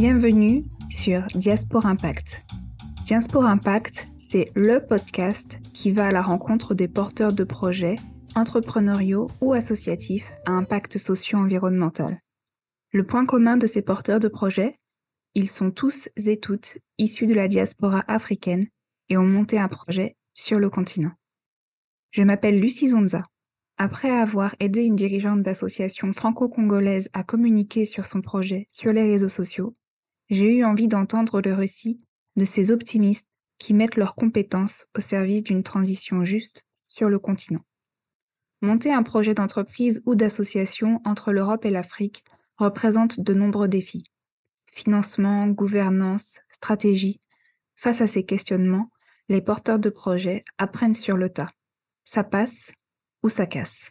[0.00, 2.42] Bienvenue sur Diaspora Impact.
[3.04, 7.96] Diaspora Impact, c'est le podcast qui va à la rencontre des porteurs de projets
[8.34, 12.18] entrepreneuriaux ou associatifs à impact socio-environnemental.
[12.94, 14.78] Le point commun de ces porteurs de projets,
[15.34, 18.68] ils sont tous et toutes issus de la diaspora africaine
[19.10, 21.12] et ont monté un projet sur le continent.
[22.10, 23.26] Je m'appelle Lucie Zonza.
[23.76, 29.28] Après avoir aidé une dirigeante d'association franco-congolaise à communiquer sur son projet sur les réseaux
[29.28, 29.76] sociaux,
[30.30, 32.00] j'ai eu envie d'entendre le récit
[32.36, 37.64] de ces optimistes qui mettent leurs compétences au service d'une transition juste sur le continent.
[38.62, 42.24] Monter un projet d'entreprise ou d'association entre l'Europe et l'Afrique
[42.56, 44.04] représente de nombreux défis.
[44.72, 47.20] Financement, gouvernance, stratégie.
[47.74, 48.90] Face à ces questionnements,
[49.28, 51.50] les porteurs de projets apprennent sur le tas.
[52.04, 52.72] Ça passe,
[53.22, 53.90] ou ça casse.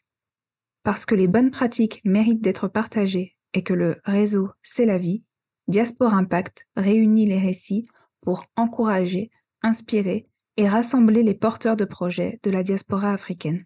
[0.84, 5.24] Parce que les bonnes pratiques méritent d'être partagées et que le réseau, c'est la vie,
[5.70, 7.86] Diaspora Impact réunit les récits
[8.22, 9.30] pour encourager,
[9.62, 10.26] inspirer
[10.58, 13.66] et rassembler les porteurs de projets de la diaspora africaine.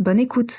[0.00, 0.58] Bonne écoute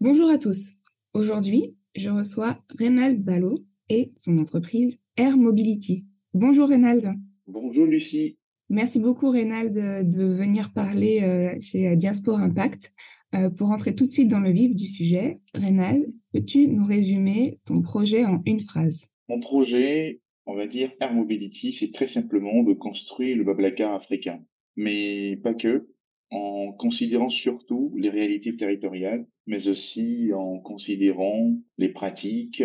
[0.00, 0.72] Bonjour à tous.
[1.14, 6.08] Aujourd'hui, je reçois Reynald Ballot et son entreprise Air Mobility.
[6.34, 7.14] Bonjour Reynald.
[7.46, 8.36] Bonjour Lucie.
[8.70, 12.92] Merci beaucoup, Reynald, de venir parler euh, chez Diaspora Impact.
[13.34, 17.58] Euh, pour entrer tout de suite dans le vif du sujet, Reynald, peux-tu nous résumer
[17.64, 19.08] ton projet en une phrase?
[19.28, 24.40] Mon projet, on va dire Air Mobility, c'est très simplement de construire le Bablacar africain.
[24.76, 25.88] Mais pas que,
[26.30, 32.62] en considérant surtout les réalités territoriales, mais aussi en considérant les pratiques,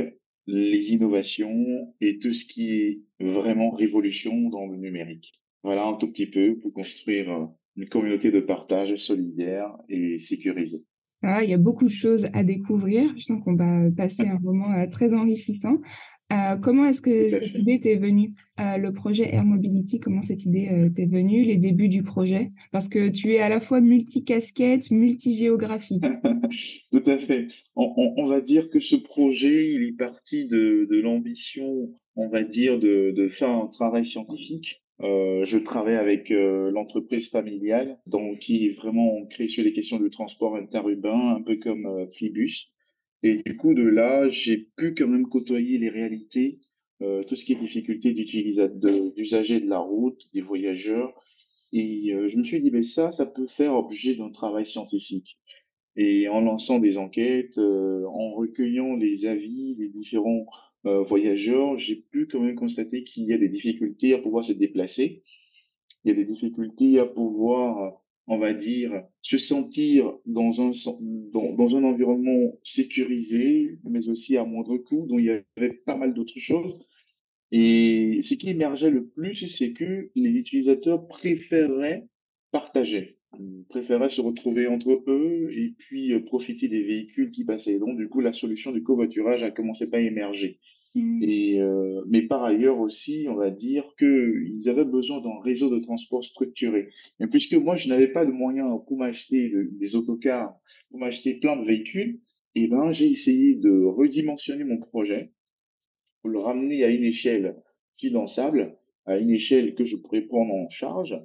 [0.48, 5.34] les innovations et tout ce qui est vraiment révolution dans le numérique.
[5.64, 10.84] Voilà un tout petit peu pour construire euh, une communauté de partage solidaire et sécurisée.
[11.24, 13.14] Ah, il y a beaucoup de choses à découvrir.
[13.16, 15.78] Je sens qu'on va passer un moment euh, très enrichissant.
[16.34, 18.34] Euh, comment est-ce que cette idée t'est venue?
[18.58, 22.52] Le projet Air Mobility, comment cette idée t'est venue Les débuts du projet?
[22.72, 26.00] Parce que tu es à la fois multicasquette, multigéographie.
[26.92, 27.48] Tout à fait.
[27.76, 32.44] On, on, va dire que ce projet, il est parti de, de l'ambition, on va
[32.44, 38.40] dire, de, de faire un travail scientifique euh, je travaille avec euh, l'entreprise familiale, donc
[38.40, 42.70] qui est vraiment ancrée sur les questions de transport interurbain, un peu comme euh, Flibus.
[43.24, 46.60] Et du coup, de là, j'ai pu quand même côtoyer les réalités,
[47.02, 51.14] euh, tout ce qui est difficulté d'usager de, de la route, des voyageurs.
[51.74, 55.38] Et je me suis dit, mais ça, ça peut faire objet d'un travail scientifique.
[55.96, 60.46] Et en lançant des enquêtes, en recueillant les avis des différents
[60.86, 64.54] euh, voyageurs, j'ai pu quand même constater qu'il y a des difficultés à pouvoir se
[64.54, 65.24] déplacer.
[66.04, 71.84] Il y a des difficultés à pouvoir, on va dire, se sentir dans un, un
[71.84, 75.06] environnement sécurisé, mais aussi à moindre coût.
[75.08, 76.80] Donc, il y avait pas mal d'autres choses.
[77.52, 82.08] Et ce qui émergeait le plus, c'est que les utilisateurs préféraient
[82.52, 83.18] partager,
[83.70, 87.80] préféraient se retrouver entre eux et puis euh, profiter des véhicules qui passaient.
[87.80, 90.60] Donc, du coup, la solution du covoiturage a commencé à émerger.
[90.94, 91.24] Mmh.
[91.24, 95.80] Et, euh, mais par ailleurs aussi, on va dire qu'ils avaient besoin d'un réseau de
[95.80, 96.90] transport structuré.
[97.20, 100.54] Mais puisque moi, je n'avais pas de moyens pour m'acheter des autocars,
[100.90, 102.20] pour m'acheter plein de véhicules,
[102.54, 105.32] et eh ben, j'ai essayé de redimensionner mon projet
[106.22, 107.56] pour le ramener à une échelle
[107.98, 111.16] finançable, à une échelle que je pourrais prendre en charge,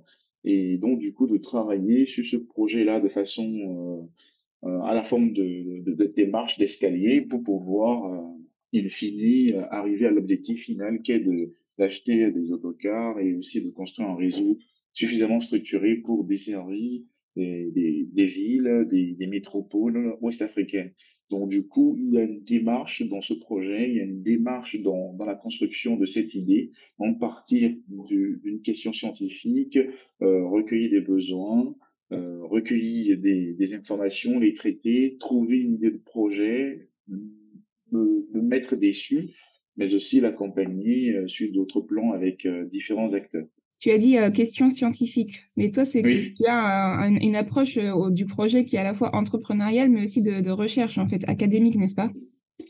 [0.46, 4.08] et donc du coup de travailler sur ce projet-là de façon
[4.64, 8.26] euh, euh à la forme de, de, de démarche d'escalier pour pouvoir
[8.72, 8.86] il
[9.54, 14.08] euh, arriver à l'objectif final qui est de d'acheter des autocars et aussi de construire
[14.08, 14.56] un réseau
[14.94, 17.02] suffisamment structuré pour desservir
[17.36, 20.92] des, des, villes, des, des métropoles ouest-africaines.
[21.28, 24.22] Donc du coup, il y a une démarche dans ce projet, il y a une
[24.22, 29.78] démarche dans, dans la construction de cette idée, en partir d'une question scientifique,
[30.22, 31.74] euh, recueillir des besoins,
[32.12, 36.88] euh, recueillir des, des informations, les traiter, trouver une idée de projet,
[37.90, 39.30] me, me mettre déçu,
[39.76, 43.48] mais aussi l'accompagner euh, sur d'autres plans avec euh, différents acteurs.
[43.78, 47.78] Tu as dit euh, question scientifique, mais toi, c'est que tu as une approche
[48.10, 51.28] du projet qui est à la fois entrepreneuriale, mais aussi de, de recherche, en fait,
[51.28, 52.10] académique, n'est-ce pas?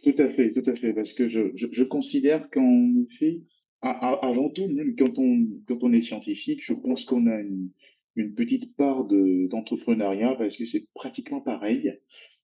[0.02, 3.42] Tout à fait, tout à fait, parce que je, je, je considère qu'en effet,
[3.82, 7.70] avant tout, même quand on, quand on est scientifique, je pense qu'on a une,
[8.16, 11.92] une petite part d'entrepreneuriat, parce que c'est pratiquement pareil.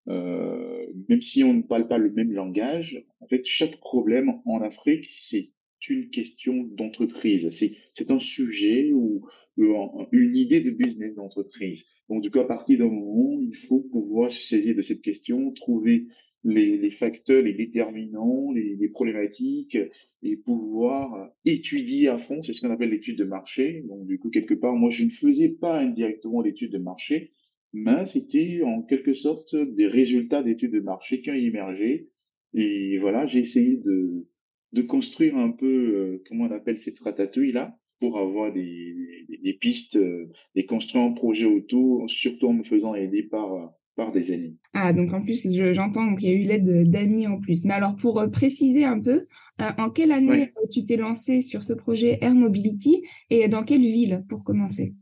[0.08, 4.60] Euh, même si on ne parle pas le même langage, en fait, chaque problème en
[4.60, 5.50] Afrique, c'est
[5.88, 7.48] une question d'entreprise.
[7.94, 9.26] C'est un sujet ou
[9.56, 11.84] une idée de business d'entreprise.
[12.08, 15.52] Donc, du coup, à partir d'un moment, il faut pouvoir se saisir de cette question,
[15.52, 16.06] trouver
[16.44, 19.78] les, facteurs, les déterminants, les, problématiques,
[20.22, 23.84] et pouvoir étudier à fond, c'est ce qu'on appelle l'étude de marché.
[23.88, 27.32] Donc du coup, quelque part, moi, je ne faisais pas indirectement l'étude de marché,
[27.72, 32.08] mais c'était en quelque sorte des résultats d'études de marché qui ont émergé.
[32.54, 34.26] Et voilà, j'ai essayé de,
[34.72, 39.52] de construire un peu, euh, comment on appelle cette ratatouille là, pour avoir des, des,
[39.52, 44.32] pistes, euh, et construire un projet autour, surtout en me faisant aider par par des
[44.32, 44.56] amis.
[44.72, 47.64] Ah, donc en plus, j'entends qu'il y a eu l'aide d'amis en plus.
[47.64, 49.26] Mais alors, pour euh, préciser un peu,
[49.58, 54.24] en quelle année tu t'es lancé sur ce projet Air Mobility et dans quelle ville
[54.28, 54.94] pour commencer?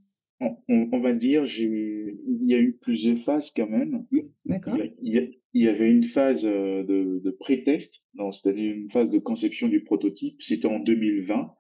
[0.69, 4.05] On, va dire, il y a eu plusieurs phases quand même.
[4.47, 4.77] D'accord.
[5.03, 9.83] Il, y avait une phase euh, de, de pré-test, c'est-à-dire une phase de conception du
[9.83, 10.41] prototype.
[10.41, 11.53] C'était en 2020.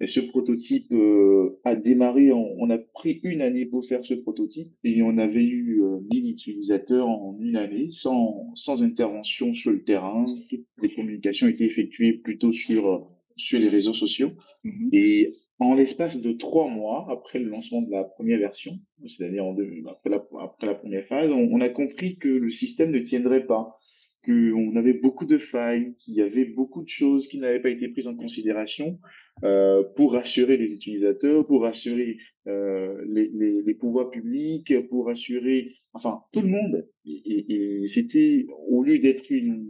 [0.00, 4.72] Et ce prototype euh, a démarré, on, a pris une année pour faire ce prototype
[4.82, 5.80] et on avait eu
[6.10, 10.26] 1000 euh, utilisateurs en une année sans, sans intervention sur le terrain.
[10.50, 14.32] Toutes les communications étaient effectuées plutôt sur, sur les réseaux sociaux.
[14.64, 14.88] Mm-hmm.
[14.92, 19.44] Et en l'espace de trois mois après le lancement de la première version, c'est-à-dire
[19.88, 23.78] après la, première phase, on, a compris que le système ne tiendrait pas,
[24.24, 27.88] qu'on avait beaucoup de failles, qu'il y avait beaucoup de choses qui n'avaient pas été
[27.88, 28.98] prises en considération
[29.44, 35.76] euh, pour rassurer les utilisateurs, pour rassurer euh, les, les, les, pouvoirs publics, pour rassurer,
[35.92, 36.86] enfin, tout le monde.
[37.04, 39.66] Et, et c'était, au lieu d'être une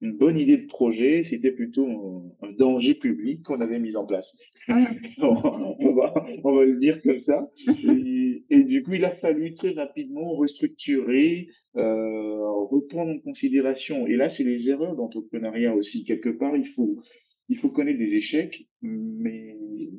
[0.00, 4.34] une bonne idée de projet, c'était plutôt un, danger public qu'on avait mis en place.
[4.68, 4.90] Ah,
[5.22, 7.50] on, va, on va le dire comme ça.
[7.66, 14.06] Et, et, du coup, il a fallu très rapidement restructurer, euh, reprendre en considération.
[14.06, 16.04] Et là, c'est les erreurs d'entrepreneuriat aussi.
[16.04, 17.00] Quelque part, il faut,
[17.48, 19.56] il faut connaître des échecs, mais,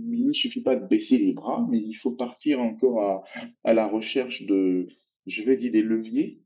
[0.07, 3.23] mais, il ne suffit pas de baisser les bras, mais il faut partir encore à,
[3.63, 4.87] à la recherche de,
[5.25, 6.39] je vais dire, des leviers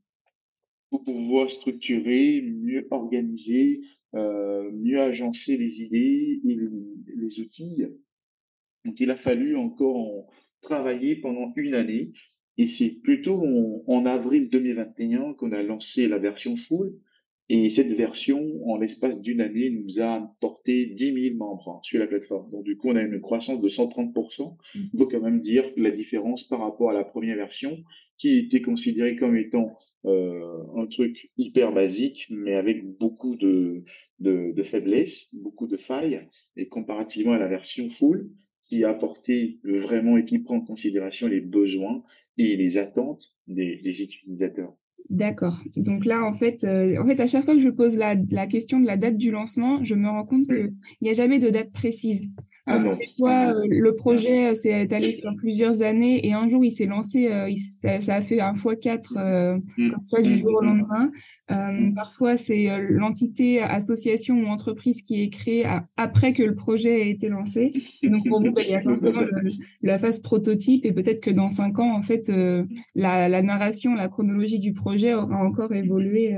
[0.94, 3.80] pour pouvoir structurer, mieux organiser,
[4.14, 6.54] euh, mieux agencer les idées et
[7.16, 7.84] les, outils.
[8.84, 10.30] Donc il a fallu encore
[10.60, 12.12] travailler pendant une année
[12.58, 13.42] et c'est plutôt
[13.88, 16.94] en, avril 2021 qu'on a lancé la version full
[17.50, 22.06] et cette version, en l'espace d'une année, nous a porté 10 000 membres sur la
[22.06, 22.50] plateforme.
[22.50, 24.56] Donc, du coup, on a une croissance de 130%.
[24.74, 27.76] Il faut quand même dire la différence par rapport à la première version,
[28.16, 29.76] qui était considérée comme étant
[30.06, 33.84] euh, un truc hyper basique, mais avec beaucoup de,
[34.20, 36.26] de, de, faiblesses, beaucoup de failles,
[36.56, 38.30] et comparativement à la version full,
[38.64, 42.02] qui a apporté vraiment et qui prend en considération les besoins
[42.38, 44.74] et les attentes des, des utilisateurs.
[45.10, 45.60] D'accord.
[45.76, 48.46] Donc là, en fait, euh, en fait, à chaque fois que je pose la, la,
[48.46, 50.72] question de la date du lancement, je me rends compte qu'il
[51.02, 52.22] n'y a jamais de date précise.
[52.66, 52.78] Ah
[53.18, 56.86] fois, euh, le projet euh, s'est étalé sur plusieurs années et un jour, il s'est
[56.86, 57.52] lancé, euh,
[58.00, 59.18] ça, a fait un fois quatre
[59.76, 59.90] mm.
[59.90, 61.10] comme ça du jour au lendemain.
[61.50, 61.94] Mm.
[61.94, 65.66] parfois, c'est l'entité, association ou entreprise qui est créée
[65.98, 67.72] après que le projet ait été lancé.
[68.02, 69.20] donc, pour vous, bah, il y a forcément
[69.82, 72.32] la phase prototype et peut-être que dans cinq ans, en fait,
[72.94, 76.34] la, la, narration, la chronologie du projet aura encore évolué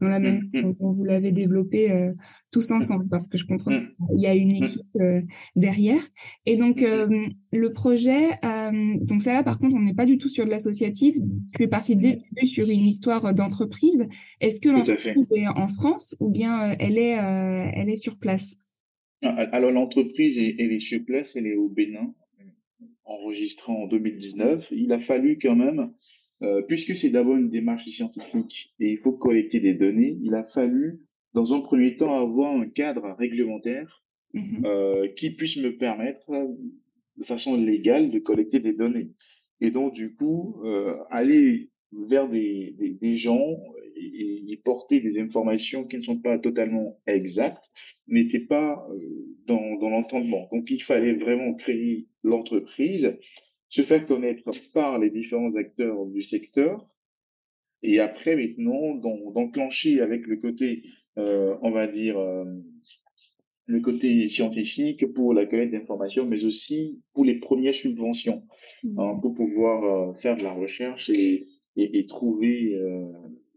[0.00, 0.76] dans la même mm, mm.
[0.80, 2.12] dont vous l'avez développé euh,
[2.52, 3.88] tous ensemble parce que je comprends mm.
[4.08, 5.20] qu'il y a une équipe euh,
[5.56, 6.02] derrière.
[6.46, 10.28] Et donc euh, le projet donc ça là par contre on n'est pas du tout
[10.28, 11.16] sur de l'associatif.
[11.54, 14.06] Tu es parti dès sur une histoire d'entreprise.
[14.40, 17.16] Est-ce que l'entreprise est en France ou bien elle est
[17.74, 18.56] elle est sur place?
[19.22, 22.14] Ah, alors l'entreprise elle est sur place elle est au Bénin
[23.04, 25.92] enregistrée en 2019 il a fallu quand même
[26.42, 30.44] euh, puisque c'est d'abord une démarche scientifique et il faut collecter des données, il a
[30.44, 31.00] fallu,
[31.34, 34.02] dans un premier temps, avoir un cadre réglementaire
[34.34, 34.66] mm-hmm.
[34.66, 36.30] euh, qui puisse me permettre,
[37.18, 39.10] de façon légale, de collecter des données.
[39.60, 43.58] Et donc, du coup, euh, aller vers des, des, des gens
[43.96, 47.64] et, et, porter des informations qui ne sont pas totalement exactes
[48.08, 48.86] n'était pas
[49.46, 50.48] dans, dans l'entendement.
[50.52, 53.18] Donc, il fallait vraiment créer l'entreprise
[53.70, 56.86] se faire connaître par les différents acteurs du secteur
[57.82, 60.84] et après maintenant d'enclencher avec le côté,
[61.16, 62.44] euh, on va dire, euh,
[63.66, 68.42] le côté scientifique pour la collecte d'informations, mais aussi pour les premières subventions,
[68.82, 68.98] mmh.
[68.98, 71.46] hein, pour pouvoir euh, faire de la recherche et,
[71.76, 73.06] et, et trouver euh,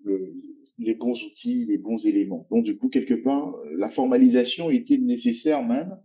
[0.03, 0.35] le,
[0.77, 2.47] les bons outils, les bons éléments.
[2.51, 5.97] Donc du coup, quelque part, la formalisation était nécessaire même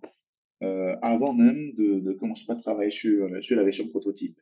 [0.63, 4.37] euh, avant même de, de, commencer à travailler sur, sur la version prototype.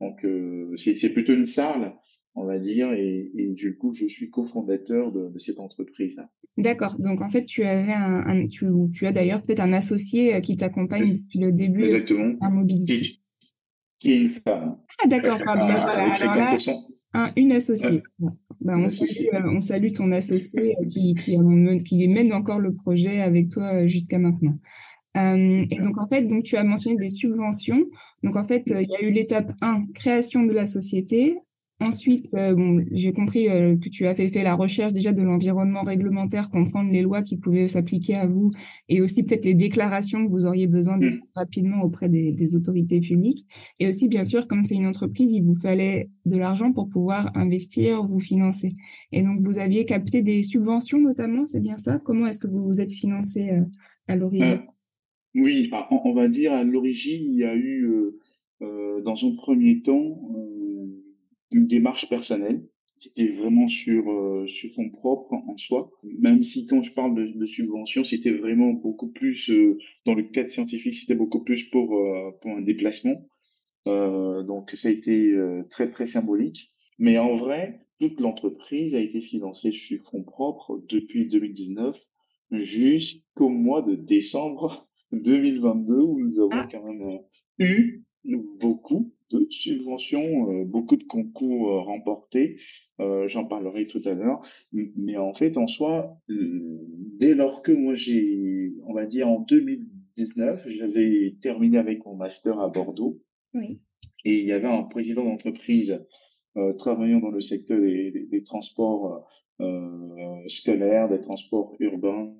[0.00, 1.94] Donc euh, c'est plutôt une salle,
[2.34, 6.20] on va dire, et, et, du coup je suis cofondateur de, de cette entreprise.
[6.56, 6.96] D'accord.
[6.98, 10.40] Donc en fait tu avais un, un tu, tu as d'ailleurs peut-être un associé euh,
[10.40, 12.34] qui t'accompagne depuis le début Exactement.
[12.40, 12.94] à mobilité.
[12.94, 13.20] Qui,
[14.00, 14.76] qui est une femme.
[15.04, 15.38] Ah d'accord.
[15.44, 15.66] Pardon.
[15.66, 16.14] voilà.
[16.14, 16.56] Alors là,
[17.12, 18.02] un, une associée.
[18.60, 21.36] Bah, on, salue, on, salue, ton associé qui, qui,
[21.84, 24.58] qui, mène encore le projet avec toi jusqu'à maintenant.
[25.16, 27.84] Euh, et donc, en fait, donc, tu as mentionné des subventions.
[28.22, 31.36] Donc, en fait, il y a eu l'étape 1, création de la société.
[31.82, 35.22] Ensuite, euh, bon, j'ai compris euh, que tu as fait, fait, la recherche déjà de
[35.22, 38.50] l'environnement réglementaire, comprendre les lois qui pouvaient s'appliquer à vous
[38.90, 42.54] et aussi peut-être les déclarations que vous auriez besoin de faire rapidement auprès des, des,
[42.54, 43.46] autorités publiques.
[43.78, 47.34] Et aussi, bien sûr, comme c'est une entreprise, il vous fallait de l'argent pour pouvoir
[47.34, 48.68] investir, vous financer.
[49.10, 51.98] Et donc, vous aviez capté des subventions notamment, c'est bien ça?
[52.04, 53.52] Comment est-ce que vous vous êtes financé
[54.06, 54.60] à l'origine?
[55.34, 58.18] Oui, on va dire à l'origine, il y a eu euh,
[58.62, 60.86] euh, dans un premier temps euh,
[61.52, 62.64] une démarche personnelle
[62.98, 64.04] c'était vraiment sur
[64.46, 65.90] sur fonds propres en soi.
[66.18, 69.50] Même si quand je parle de, de subvention, c'était vraiment beaucoup plus
[70.04, 71.98] dans le cadre scientifique, c'était beaucoup plus pour
[72.42, 73.26] pour un déplacement.
[73.86, 75.34] donc ça a été
[75.70, 76.70] très très symbolique.
[76.98, 81.96] Mais en vrai, toute l'entreprise a été financée sur fonds propres depuis 2019
[82.50, 86.68] jusqu'au mois de décembre 2022 où nous avons ah.
[86.70, 87.18] quand même euh,
[87.58, 88.04] eu
[88.60, 92.58] beaucoup de subventions, euh, beaucoup de concours euh, remportés.
[93.28, 94.42] J'en parlerai tout à l'heure.
[94.72, 100.68] Mais en fait, en soi, dès lors que moi j'ai, on va dire en 2019,
[100.68, 103.18] j'avais terminé avec mon master à Bordeaux.
[103.54, 103.80] Oui.
[104.26, 105.98] Et il y avait un président d'entreprise
[106.76, 109.26] travaillant dans le secteur des, des transports
[110.48, 112.34] scolaires, des transports urbains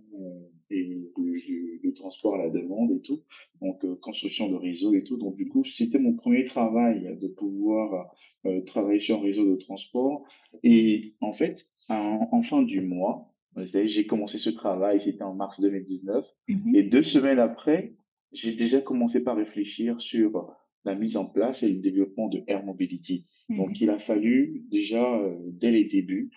[0.70, 3.20] et du, transport à la demande et tout,
[3.60, 5.16] donc euh, construction de réseau et tout.
[5.16, 8.14] Donc du coup, c'était mon premier travail de pouvoir
[8.46, 10.24] euh, travailler sur un réseau de transport.
[10.62, 16.24] Et en fait, en, fin du mois, j'ai commencé ce travail, c'était en mars 2019,
[16.48, 16.76] mm-hmm.
[16.76, 17.94] et deux semaines après,
[18.32, 22.64] j'ai déjà commencé par réfléchir sur la mise en place et le développement de Air
[22.64, 23.26] Mobility.
[23.48, 23.56] Mm-hmm.
[23.56, 26.30] Donc il a fallu déjà, euh, dès les débuts,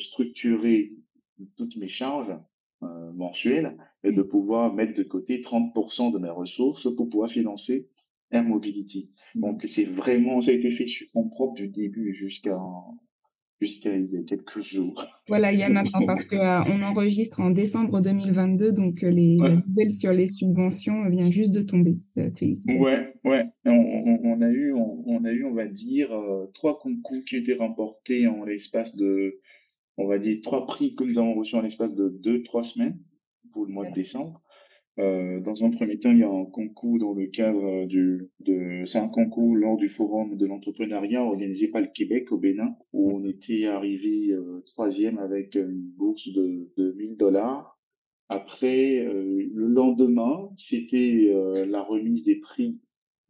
[0.00, 0.92] structurer
[1.56, 2.36] toutes mes charges
[2.82, 7.88] euh, mensuel et de pouvoir mettre de côté 30% de mes ressources pour pouvoir financer
[8.30, 9.10] Air Mobility.
[9.34, 9.40] Mmh.
[9.40, 12.58] Donc c'est vraiment, ça a été fait sur mon propre du début jusqu'à
[13.60, 15.04] jusqu'à il y a quelques jours.
[15.28, 19.10] Voilà, il y a maintenant parce que euh, on enregistre en décembre 2022, donc euh,
[19.10, 21.98] les nouvelles sur les subventions viennent juste de tomber.
[22.16, 23.44] ouais, ouais.
[23.66, 26.08] On, on, a eu, on, a eu, on va dire,
[26.54, 29.38] trois concours qui étaient remportés en l'espace de
[30.00, 32.98] on va dire, trois prix que nous avons reçus en l'espace de deux, trois semaines
[33.52, 34.40] pour le mois de décembre.
[34.98, 38.84] Euh, dans un premier temps, il y a un concours dans le cadre du, de,
[38.86, 43.12] c'est un concours lors du forum de l'entrepreneuriat organisé par le Québec au Bénin, où
[43.12, 47.78] on était arrivé euh, troisième avec une bourse de, de 1000 dollars.
[48.28, 51.32] Après, euh, le lendemain, c'était
[51.66, 52.80] la remise des prix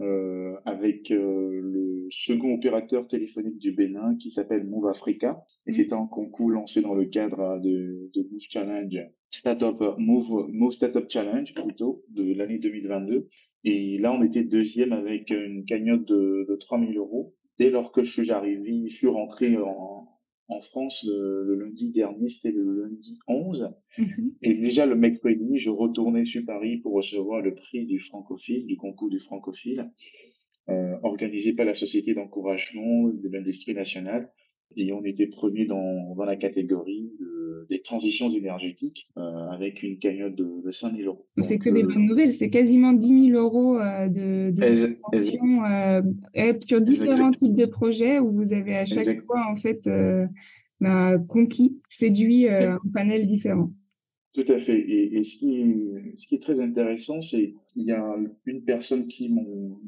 [0.01, 5.43] euh, avec euh, le second opérateur téléphonique du Bénin qui s'appelle Move Africa.
[5.67, 5.75] Et mm.
[5.75, 8.99] c'est un concours lancé dans le cadre de, de Move Challenge,
[9.31, 13.29] Startup, Move, Move Startup Challenge plutôt, de l'année 2022.
[13.65, 17.35] Et là, on était deuxième avec une cagnotte de, de 3000 euros.
[17.59, 20.09] Dès lors que je suis arrivé, je suis rentré en,
[20.51, 23.71] en France le, lundi dernier, c'était le lundi 11.
[23.99, 24.33] Mhm.
[24.43, 28.77] Et déjà le mercredi, je retournais sur Paris pour recevoir le prix du francophile, du
[28.77, 29.91] concours du francophile,
[30.69, 34.31] euh, organisé par la Société d'encouragement de l'industrie nationale.
[34.77, 37.11] Et on était premier dans, dans la catégorie
[37.69, 41.27] des transitions énergétiques euh, avec une cagnotte de, de 5 000 euros.
[41.43, 46.61] C'est que des euh, bonnes nouvelles, c'est quasiment 10 000 euros euh, de, de subventions
[46.61, 49.89] sur différents types de projets où vous avez à chaque fois en fait
[50.81, 53.71] bah, conquis, séduit un panel différent.
[54.33, 54.79] Tout à fait.
[54.79, 58.63] Et, et ce, qui est, ce qui est très intéressant, c'est il y a une
[58.63, 59.31] personne qui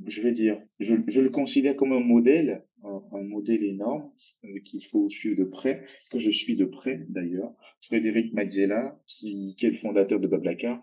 [0.06, 4.10] je vais dire, je, je, le considère comme un modèle, un, modèle énorme
[4.44, 7.52] euh, qu'il faut suivre de près, que je suis de près d'ailleurs.
[7.82, 10.82] Frédéric Mazzella, qui, qui, est le fondateur de Bablacar.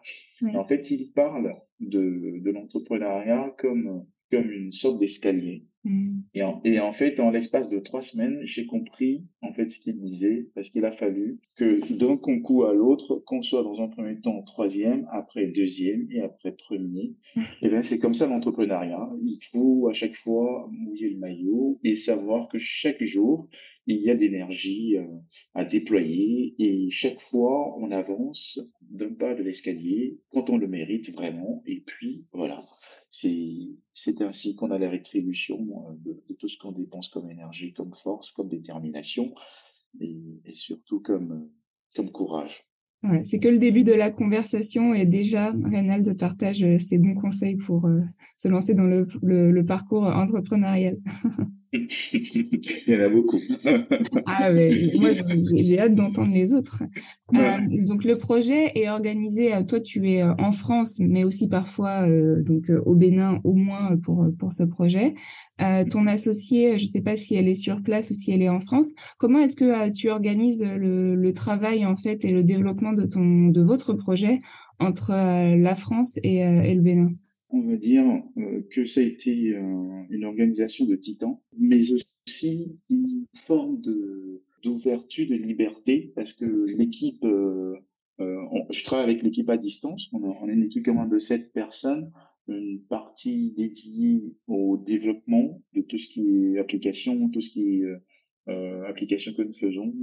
[0.54, 5.64] En fait, il parle de, de l'entrepreneuriat comme comme une sorte d'escalier.
[5.86, 6.22] Mm.
[6.34, 9.80] Et, en, et, en, fait, en l'espace de trois semaines, j'ai compris en fait ce
[9.80, 13.88] qu'il disait, parce qu'il a fallu que d'un concours à l'autre, qu'on soit dans un
[13.88, 17.16] premier temps troisième, après deuxième et après premier.
[17.36, 17.42] Mm.
[17.62, 19.10] Et bien, c'est comme ça l'entrepreneuriat.
[19.24, 23.48] Il faut à chaque fois mouiller le maillot et savoir que chaque jour,
[23.88, 25.06] il y a d'énergie euh,
[25.56, 31.12] à déployer et chaque fois, on avance d'un pas de l'escalier quand on le mérite
[31.12, 31.64] vraiment.
[31.66, 32.64] Et puis, voilà
[33.12, 37.94] c'est ainsi qu'on a la rétribution euh, de, tout ce qu'on dépense comme énergie, comme
[38.04, 39.34] force, comme détermination
[40.00, 41.50] et, surtout comme,
[41.98, 42.66] euh, courage.
[43.24, 47.58] c'est que le début de la conversation et déjà Reynald partage euh, ses bons conseils
[47.58, 47.90] pour
[48.38, 50.98] se lancer dans le, le, parcours entrepreneurial.
[51.74, 53.40] Il y en a beaucoup.
[54.26, 56.82] ah, mais moi, j'ai hâte d'entendre les autres.
[57.36, 59.54] Euh, donc, le projet est organisé.
[59.54, 62.08] Euh, toi, tu es euh, en France, mais aussi parfois
[62.42, 65.14] donc au Bénin, au moins pour pour ce projet.
[65.92, 68.50] ton associé, je ne sais pas si elle est sur place ou si elle est
[68.50, 68.96] en France.
[69.18, 73.48] Comment est-ce que tu organises le, le, travail en fait et le développement de ton
[73.50, 74.40] de votre projet
[74.80, 77.12] entre la France et, et le Bénin?
[77.50, 78.06] On va dire
[78.38, 84.42] euh, que ça a été euh, une organisation de titans, mais aussi une forme de
[84.62, 87.78] d'ouverture, de liberté, parce que l'équipe, euh,
[88.20, 91.54] je travaille avec l'équipe à distance, on, a, on a une équipe quand de sept
[91.54, 92.12] personnes,
[92.50, 97.84] une partie dédiée au développement de tout ce qui est application, tout ce qui est
[98.50, 99.94] euh, application que nous faisons.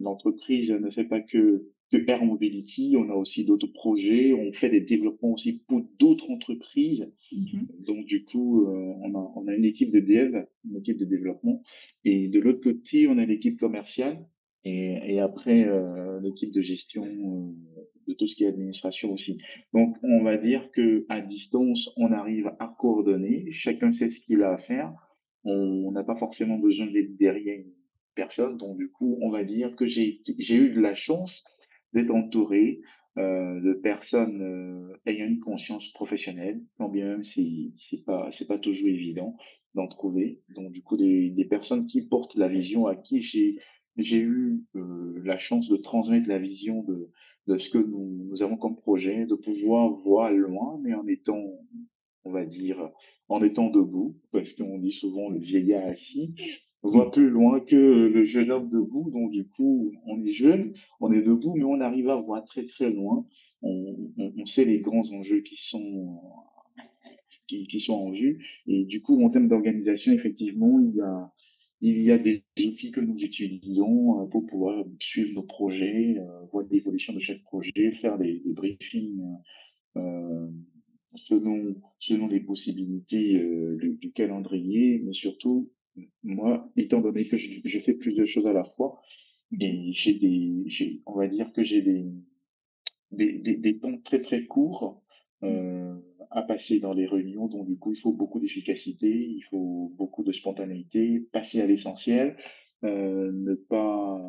[0.00, 4.70] L'entreprise ne fait pas que que Air Mobility, on a aussi d'autres projets, on fait
[4.70, 7.08] des développements aussi pour d'autres entreprises.
[7.32, 7.84] Mm-hmm.
[7.86, 11.04] Donc du coup, euh, on, a, on a une équipe de dev, une équipe de
[11.04, 11.62] développement,
[12.04, 14.18] et de l'autre côté, on a l'équipe commerciale,
[14.64, 19.38] et, et après euh, l'équipe de gestion euh, de tout ce qui est administration aussi.
[19.72, 24.42] Donc on va dire que à distance, on arrive à coordonner, chacun sait ce qu'il
[24.42, 24.92] a à faire.
[25.46, 27.72] On n'a pas forcément besoin d'être derrière une
[28.14, 28.56] personne.
[28.56, 30.22] Donc du coup, on va dire que j'ai
[30.64, 31.44] eu de la chance
[31.94, 32.80] d'être entouré
[33.16, 38.48] euh, de personnes euh, ayant une conscience professionnelle, quand bien même c'est c'est pas c'est
[38.48, 39.36] pas toujours évident
[39.74, 40.42] d'en trouver.
[40.54, 43.58] Donc du coup des, des personnes qui portent la vision à qui j'ai
[43.96, 47.10] j'ai eu euh, la chance de transmettre la vision de
[47.46, 51.42] de ce que nous, nous avons comme projet, de pouvoir voir loin, mais en étant
[52.24, 52.90] on va dire
[53.28, 56.34] en étant debout, parce qu'on dit souvent le vieillard assis,
[56.90, 59.10] voit plus loin que le jeune homme debout.
[59.10, 62.66] Donc du coup, on est jeune, on est debout, mais on arrive à voir très
[62.66, 63.26] très loin.
[63.62, 66.20] On, on, sait les grands enjeux qui sont
[67.48, 68.44] qui, qui, sont en vue.
[68.66, 71.32] Et du coup, en termes d'organisation, effectivement, il y a
[71.80, 76.40] il y a des outils que nous utilisons euh, pour pouvoir suivre nos projets, euh,
[76.50, 79.20] voir l'évolution de chaque projet, faire des, briefings
[79.96, 80.48] euh,
[81.14, 83.38] selon selon les possibilités
[84.00, 85.70] du calendrier, mais surtout
[86.22, 89.00] moi, étant donné que je, fais plus de choses à la fois,
[89.60, 92.06] et j'ai des, j'ai, on va dire que j'ai des,
[93.12, 95.02] des, des, temps très très courts
[95.42, 95.94] euh,
[96.30, 100.24] à passer dans les réunions, donc du coup il faut beaucoup d'efficacité, il faut beaucoup
[100.24, 102.36] de spontanéité, passer à l'essentiel,
[102.82, 104.20] euh, ne pas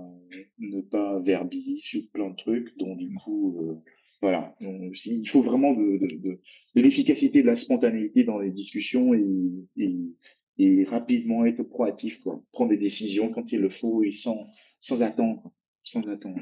[0.60, 3.76] ne pas verbiller sur plein de trucs, donc du coup euh,
[4.22, 6.40] voilà, il faut vraiment de, de, de,
[6.76, 9.26] de l'efficacité, de la spontanéité dans les discussions et,
[9.78, 9.96] et,
[10.58, 12.42] et rapidement être proactif, quoi.
[12.52, 14.48] prendre des décisions quand il le faut et sans,
[14.82, 15.52] sans attendre,
[15.84, 16.42] sans attendre.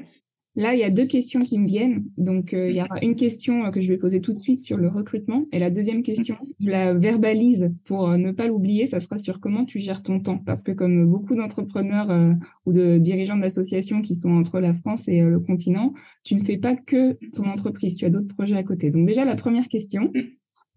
[0.56, 2.04] Là, il y a deux questions qui me viennent.
[2.16, 4.60] Donc, euh, il y aura une question euh, que je vais poser tout de suite
[4.60, 5.46] sur le recrutement.
[5.50, 9.40] Et la deuxième question, je la verbalise pour euh, ne pas l'oublier, ça sera sur
[9.40, 10.38] comment tu gères ton temps.
[10.38, 15.20] Parce que comme beaucoup d'entrepreneurs ou de dirigeants d'associations qui sont entre la France et
[15.22, 18.90] le continent, tu ne fais pas que ton entreprise, tu as d'autres projets à côté.
[18.90, 20.12] Donc déjà, la première question,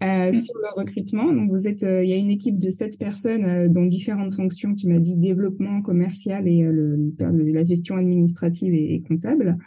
[0.04, 0.34] euh, mm.
[0.34, 1.34] sur le recrutement.
[1.34, 4.34] Donc, vous êtes, euh, il y a une équipe de sept personnes euh, dans différentes
[4.34, 4.76] fonctions.
[4.76, 9.58] Tu m'as dit développement commercial et le, la gestion administrative et, comptable.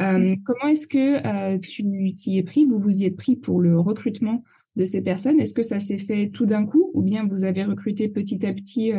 [0.00, 0.36] Mm.
[0.44, 2.64] Comment est-ce que tu t'y es pris?
[2.64, 4.44] Vous vous y êtes pris pour le recrutement
[4.76, 5.40] de ces personnes?
[5.40, 8.52] Est-ce que ça s'est fait tout d'un coup ou bien vous avez recruté petit à
[8.52, 8.90] petit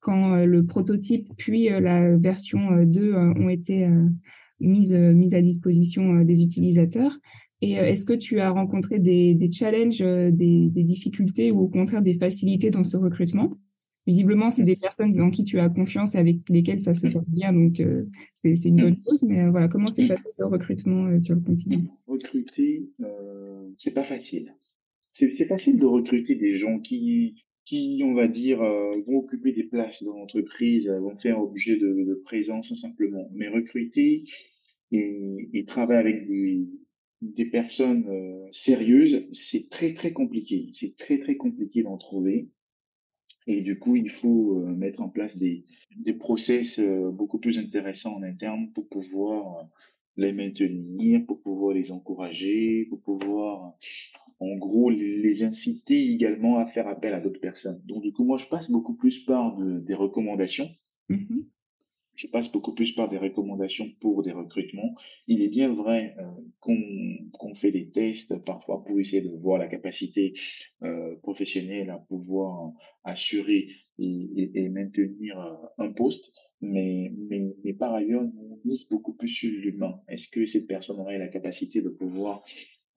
[0.00, 3.86] quand le prototype puis la version 2 ont été
[4.58, 7.18] mises, mises à disposition des utilisateurs?
[7.60, 11.60] Et euh, est-ce que tu as rencontré des, des challenges, euh, des, des, difficultés ou
[11.62, 13.56] au contraire des facilités dans ce recrutement?
[14.06, 17.28] Visiblement, c'est des personnes en qui tu as confiance et avec lesquelles ça se passe
[17.28, 19.24] bien, donc euh, c'est une bonne chose.
[19.24, 21.82] Mais voilà, comment s'est passé ce recrutement sur le continent?
[22.06, 24.54] Recruter, euh, c'est pas facile.
[25.12, 30.02] C'est facile de recruter des gens qui, qui on va dire, vont occuper des places
[30.04, 33.28] dans l'entreprise, vont faire objet de, de présence simplement.
[33.34, 34.24] Mais recruter
[34.92, 36.68] et, et travailler avec des,
[37.20, 40.70] des personnes euh, sérieuses, c'est très très compliqué.
[40.72, 42.48] C'est très très compliqué d'en trouver.
[43.46, 45.64] Et du coup, il faut euh, mettre en place des,
[45.96, 49.68] des process euh, beaucoup plus intéressants en interne pour pouvoir
[50.16, 53.74] les maintenir, pour pouvoir les encourager, pour pouvoir,
[54.40, 57.80] en gros, les inciter également à faire appel à d'autres personnes.
[57.84, 60.68] Donc, du coup, moi, je passe beaucoup plus par des recommandations.
[61.08, 61.44] Mm-hmm
[62.18, 64.96] je passe beaucoup plus par des recommandations pour des recrutements.
[65.28, 66.24] Il est bien vrai euh,
[66.60, 70.34] qu'on fait des tests parfois pour essayer de voir la capacité
[70.82, 72.72] euh, professionnelle à pouvoir
[73.04, 73.68] assurer
[74.00, 79.28] et, et, maintenir euh, un poste, mais, mais, mais par ailleurs, on mise beaucoup plus
[79.28, 80.00] sur l'humain.
[80.08, 82.42] Est-ce que cette personne aurait la capacité de pouvoir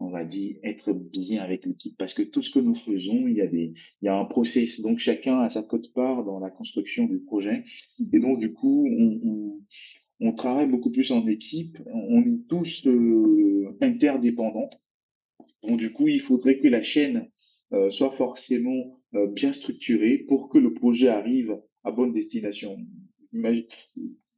[0.01, 1.95] on va dire, être bien avec l'équipe.
[1.97, 4.25] Parce que tout ce que nous faisons, il y a des, il y a un
[4.25, 4.81] process.
[4.81, 7.63] Donc, chacun a sa cote-part dans la construction du projet.
[8.11, 9.59] Et donc, du coup, on,
[10.19, 11.77] on, travaille beaucoup plus en équipe.
[11.85, 14.69] On est tous euh, interdépendants.
[15.63, 17.29] Donc, du coup, il faudrait que la chaîne
[17.73, 22.77] euh, soit forcément euh, bien structurée pour que le projet arrive à bonne destination.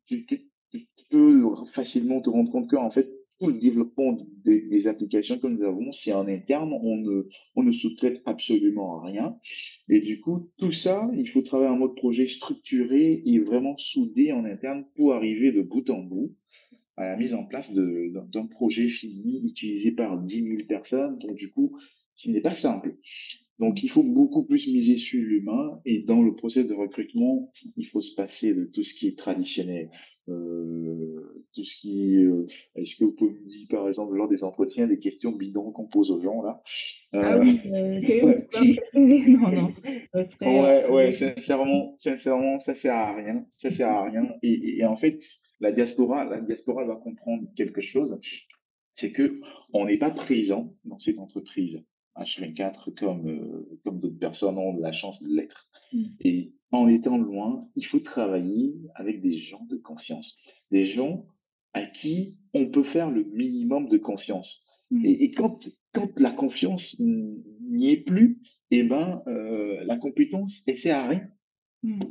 [0.07, 3.09] Tu, tu, tu peux facilement te rendre compte qu'en fait,
[3.43, 7.71] tout le développement des, applications que nous avons, c'est en interne, on ne, on ne
[7.73, 9.37] sous-traite absolument rien.
[9.89, 14.31] Et du coup, tout ça, il faut travailler en mode projet structuré et vraiment soudé
[14.31, 16.33] en interne pour arriver de bout en bout
[16.95, 21.17] à la mise en place d'un projet fini utilisé par 10 000 personnes.
[21.19, 21.77] Donc, du coup,
[22.15, 22.95] ce n'est pas simple.
[23.59, 27.87] Donc, il faut beaucoup plus miser sur l'humain et dans le processus de recrutement, il
[27.87, 29.89] faut se passer de tout ce qui est traditionnel.
[30.29, 34.29] Euh, tout ce qui est, euh, est-ce que vous pouvez me dire par exemple lors
[34.29, 36.61] des entretiens des questions bidons qu'on pose aux gens là?
[37.11, 37.99] Ah oui, euh,
[38.95, 39.73] non non.
[40.41, 44.29] ouais ouais sincèrement sincèrement ça sert à rien ça sert à rien.
[44.43, 45.19] Et, et en fait
[45.59, 48.17] la diaspora la diaspora va comprendre quelque chose
[48.95, 49.41] c'est que
[49.73, 51.83] on n'est pas présent dans cette entreprise
[52.17, 55.67] H24 comme, euh, comme d'autres personnes ont la chance de l'être.
[55.91, 56.03] Mm.
[56.21, 60.37] Et en étant loin, il faut travailler avec des gens de confiance,
[60.71, 61.25] des gens
[61.73, 64.63] à qui on peut faire le minimum de confiance.
[64.91, 65.05] Mm.
[65.05, 68.39] Et, quand, quand la confiance n'y est plus,
[68.71, 71.27] eh ben, euh, la compétence, elle sert à rien.
[71.83, 72.03] Mm.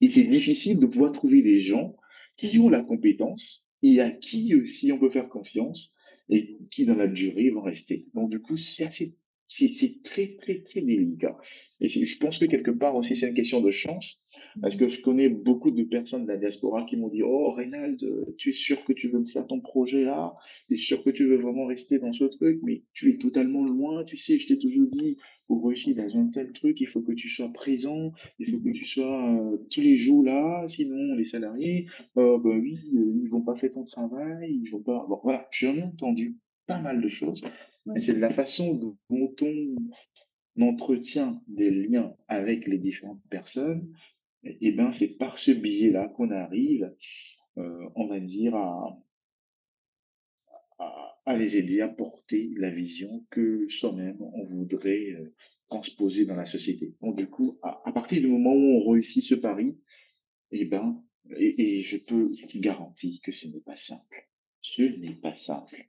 [0.00, 1.96] Et c'est difficile de pouvoir trouver des gens
[2.36, 5.92] qui ont la compétence et à qui aussi on peut faire confiance
[6.30, 8.06] et qui dans la durée vont rester.
[8.14, 9.14] Donc du coup, c'est assez
[9.50, 11.36] c'est très, très, très délicat.
[11.80, 14.22] Et je pense que quelque part aussi, c'est une question de chance.
[14.60, 17.98] Parce que je connais beaucoup de personnes de la diaspora qui m'ont dit Oh, Reynald,
[18.36, 20.34] tu es sûr que tu veux me faire ton projet là?
[20.68, 22.60] Tu es sûr que tu veux vraiment rester dans ce truc?
[22.62, 24.04] Mais tu es totalement loin.
[24.04, 27.12] Tu sais, je t'ai toujours dit Pour réussir dans un tel truc, il faut que
[27.12, 28.12] tu sois présent.
[28.38, 30.66] Il faut que tu sois euh, tous les jours là.
[30.68, 31.86] Sinon, les salariés,
[32.16, 34.60] euh, ben oui, euh, ils vont pas faire ton travail.
[34.62, 35.06] Ils vont pas.
[35.08, 36.36] Bon, voilà, j'en ai entendu
[36.66, 37.42] pas mal de choses.
[37.96, 43.92] Et c'est de la façon dont on entretient des liens avec les différentes personnes,
[44.44, 46.94] eh ben c'est par ce biais-là qu'on arrive,
[47.58, 48.96] euh, on va dire, à,
[51.36, 55.32] les aider à porter la vision que soi-même on voudrait euh,
[55.68, 56.96] transposer dans la société.
[57.00, 59.78] Donc du coup, à, partir du moment où on réussit ce pari,
[60.50, 61.00] eh ben,
[61.36, 64.28] et je peux garantir que ce n'est pas simple.
[64.60, 65.86] Ce n'est pas simple.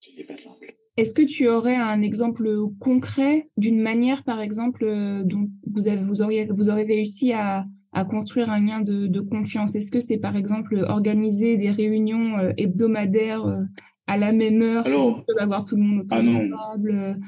[0.00, 0.74] Ce n'est pas simple.
[0.98, 6.02] Est-ce que tu aurais un exemple concret d'une manière, par exemple, euh, dont vous, avez,
[6.02, 9.76] vous, auriez, vous aurez réussi à, à construire un lien de, de confiance?
[9.76, 13.62] Est-ce que c'est, par exemple, organiser des réunions euh, hebdomadaires euh,
[14.08, 17.20] à la même heure Alors, pour avoir tout le monde autour ah de la table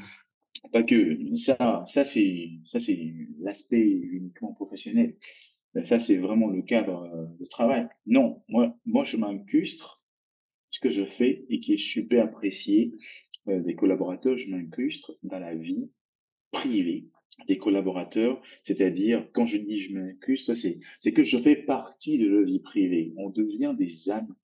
[0.72, 5.14] Pas que ça, ça c'est ça c'est l'aspect uniquement professionnel.
[5.84, 7.86] Ça c'est vraiment le cadre de travail.
[8.06, 9.99] Non, moi moi je m'incustre
[10.70, 12.92] ce que je fais et qui est super apprécié
[13.48, 15.90] euh, des collaborateurs, je m'incrustre dans la vie
[16.50, 17.06] privée
[17.46, 22.28] des collaborateurs, c'est-à-dire quand je dis je m'incruste, c'est c'est que je fais partie de
[22.28, 23.12] la vie privée.
[23.16, 24.34] On devient des âmes.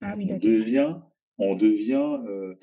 [0.00, 0.96] Ah oui, on devient,
[1.38, 2.54] on devient, euh,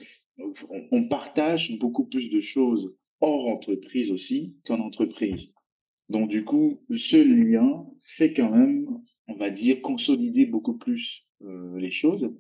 [0.92, 5.52] on, partage beaucoup plus de choses hors entreprise aussi qu'en entreprise.
[6.10, 8.88] Donc du coup, ce lien fait quand même,
[9.28, 12.32] on va dire, consolider beaucoup plus euh, les choses.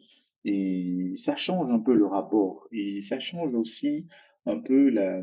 [0.43, 4.07] Et ça change un peu le rapport et ça change aussi
[4.45, 5.21] un peu la,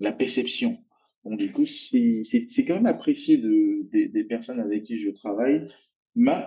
[0.00, 0.78] la perception.
[1.24, 2.24] Donc du coup, c'est
[2.66, 5.68] quand même apprécié de, des, des personnes avec qui je travaille,
[6.14, 6.42] mais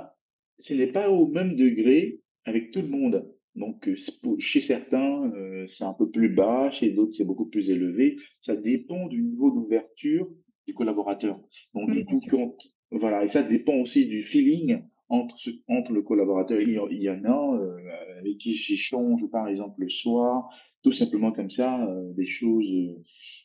[0.59, 3.33] ce n'est pas au même degré avec tout le monde.
[3.55, 3.89] Donc
[4.37, 8.17] chez certains, euh, c'est un peu plus bas, chez d'autres, c'est beaucoup plus élevé.
[8.41, 10.29] Ça dépend du niveau d'ouverture
[10.67, 11.41] du collaborateur.
[11.73, 12.55] Donc du coup, quand,
[12.91, 16.59] voilà, et ça dépend aussi du feeling entre, entre le collaborateur.
[16.61, 20.49] Il y en a euh, avec qui j'échange, par exemple, le soir,
[20.83, 23.01] tout simplement comme ça, euh, des choses euh,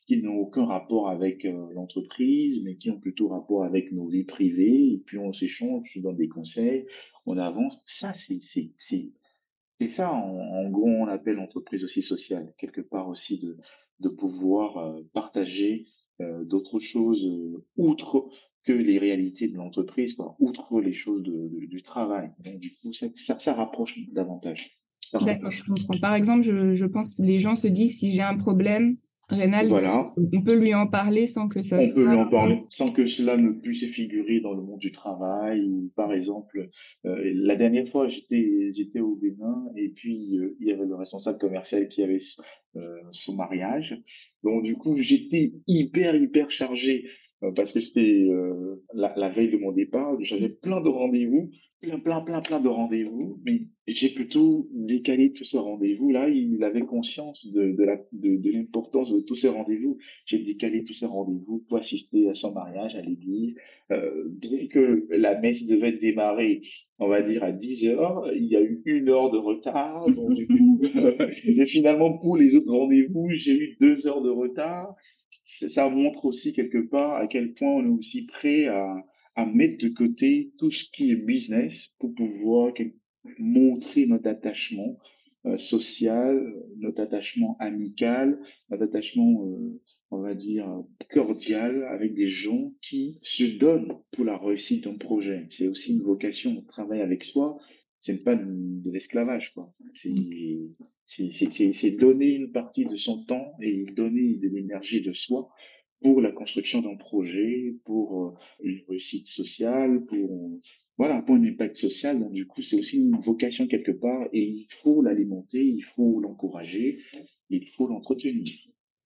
[0.07, 4.93] qui n'ont aucun rapport avec l'entreprise, mais qui ont plutôt rapport avec nos vies privées.
[4.93, 6.85] Et puis on s'échange, donne des conseils,
[7.25, 7.81] on avance.
[7.85, 13.39] Ça, c'est c'est ça, en, en, gros, on appelle l'entreprise aussi sociale, quelque part aussi
[13.39, 13.57] de
[13.99, 15.85] de pouvoir partager
[16.19, 17.25] d'autres choses
[17.77, 18.27] outre
[18.65, 22.29] que les réalités de l'entreprise, quoi, outre les choses de, du travail.
[22.39, 23.07] Donc, du coup, ça,
[23.39, 24.77] ça, rapproche davantage.
[25.13, 25.99] D'accord, je comprends.
[25.99, 28.97] Par exemple, je, je pense que les gens se disent si j'ai un problème,
[29.29, 30.13] Rénal, voilà.
[30.17, 33.07] on peut lui en parler sans que ça on peut lui en parler sans que
[33.07, 35.89] cela ne puisse figurer dans le monde du travail.
[35.95, 36.69] Par exemple,
[37.05, 40.95] euh, la dernière fois, j'étais j'étais au Bénin et puis euh, il y avait le
[40.95, 42.19] responsable commercial qui avait
[42.75, 43.97] euh, son mariage.
[44.43, 47.05] Donc du coup, j'étais hyper hyper chargé
[47.55, 48.27] parce que c'était
[48.93, 50.15] la, la, veille de mon départ.
[50.21, 51.49] J'avais plein de rendez-vous
[51.83, 56.29] plein, plein, plein, plein de rendez-vous, mais j'ai plutôt décalé tous ces rendez-vous-là.
[56.29, 59.97] Il avait conscience de, de, la, de, de l'importance de tous ces rendez-vous.
[60.25, 63.55] J'ai décalé tous ces rendez-vous pour assister à son mariage à l'église.
[63.91, 66.61] Euh, bien que la messe devait démarrer,
[66.99, 70.09] on va dire, à 10 heures, il y a eu une heure de retard.
[70.09, 70.37] Donc,
[71.45, 74.95] et finalement, pour les autres rendez-vous, j'ai eu deux heures de retard.
[75.45, 79.83] Ça montre aussi quelque part à quel point on est aussi prêt à, à mettre
[79.83, 82.73] de côté tout ce qui est business pour pouvoir
[83.39, 84.97] montrer notre attachement
[85.45, 90.65] euh, social, notre attachement amical, notre attachement, euh, on va dire,
[91.11, 95.47] cordial avec des gens qui se donnent pour la réussite d'un projet.
[95.49, 96.53] C'est aussi une vocation.
[96.53, 97.57] de travail avec soi,
[98.03, 99.73] c'est pas de, l'esclavage, quoi.
[101.07, 105.49] C'est donner une partie de son temps et donner de l'énergie de soi
[106.01, 110.59] pour la construction d'un projet, pour euh, une réussite sociale, pour
[110.97, 112.19] voilà, pour un impact social.
[112.19, 116.19] Donc du coup, c'est aussi une vocation quelque part et il faut l'alimenter, il faut
[116.19, 116.99] l'encourager,
[117.49, 118.53] il faut l'entretenir.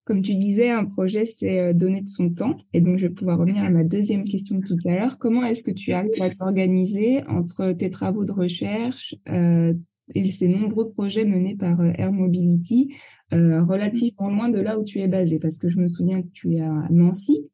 [0.07, 2.55] Comme tu disais, un projet, c'est euh, donner de son temps.
[2.71, 5.17] Et donc, je vais pouvoir revenir à ma deuxième question de tout à l'heure.
[5.17, 9.73] Comment est-ce que tu arrives à t'organiser entre tes travaux de recherche, euh,
[10.15, 12.95] et ces nombreux projets menés par euh, Air Mobility
[13.33, 15.39] euh, relativement loin de là où tu es basé?
[15.39, 17.49] Parce que je me souviens que tu es à Nancy.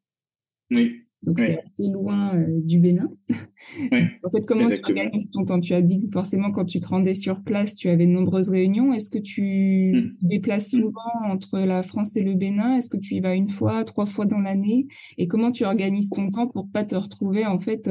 [0.70, 1.03] Oui.
[1.24, 3.10] Donc, c'est assez loin euh, du Bénin.
[3.32, 5.60] en fait, comment tu organises ton temps?
[5.60, 8.50] Tu as dit que forcément, quand tu te rendais sur place, tu avais de nombreuses
[8.50, 8.92] réunions.
[8.92, 10.26] Est-ce que tu hmm.
[10.26, 10.80] déplaces hmm.
[10.80, 12.76] souvent entre la France et le Bénin?
[12.76, 14.86] Est-ce que tu y vas une fois, trois fois dans l'année?
[15.18, 17.90] Et comment tu organises ton temps pour pas te retrouver en fait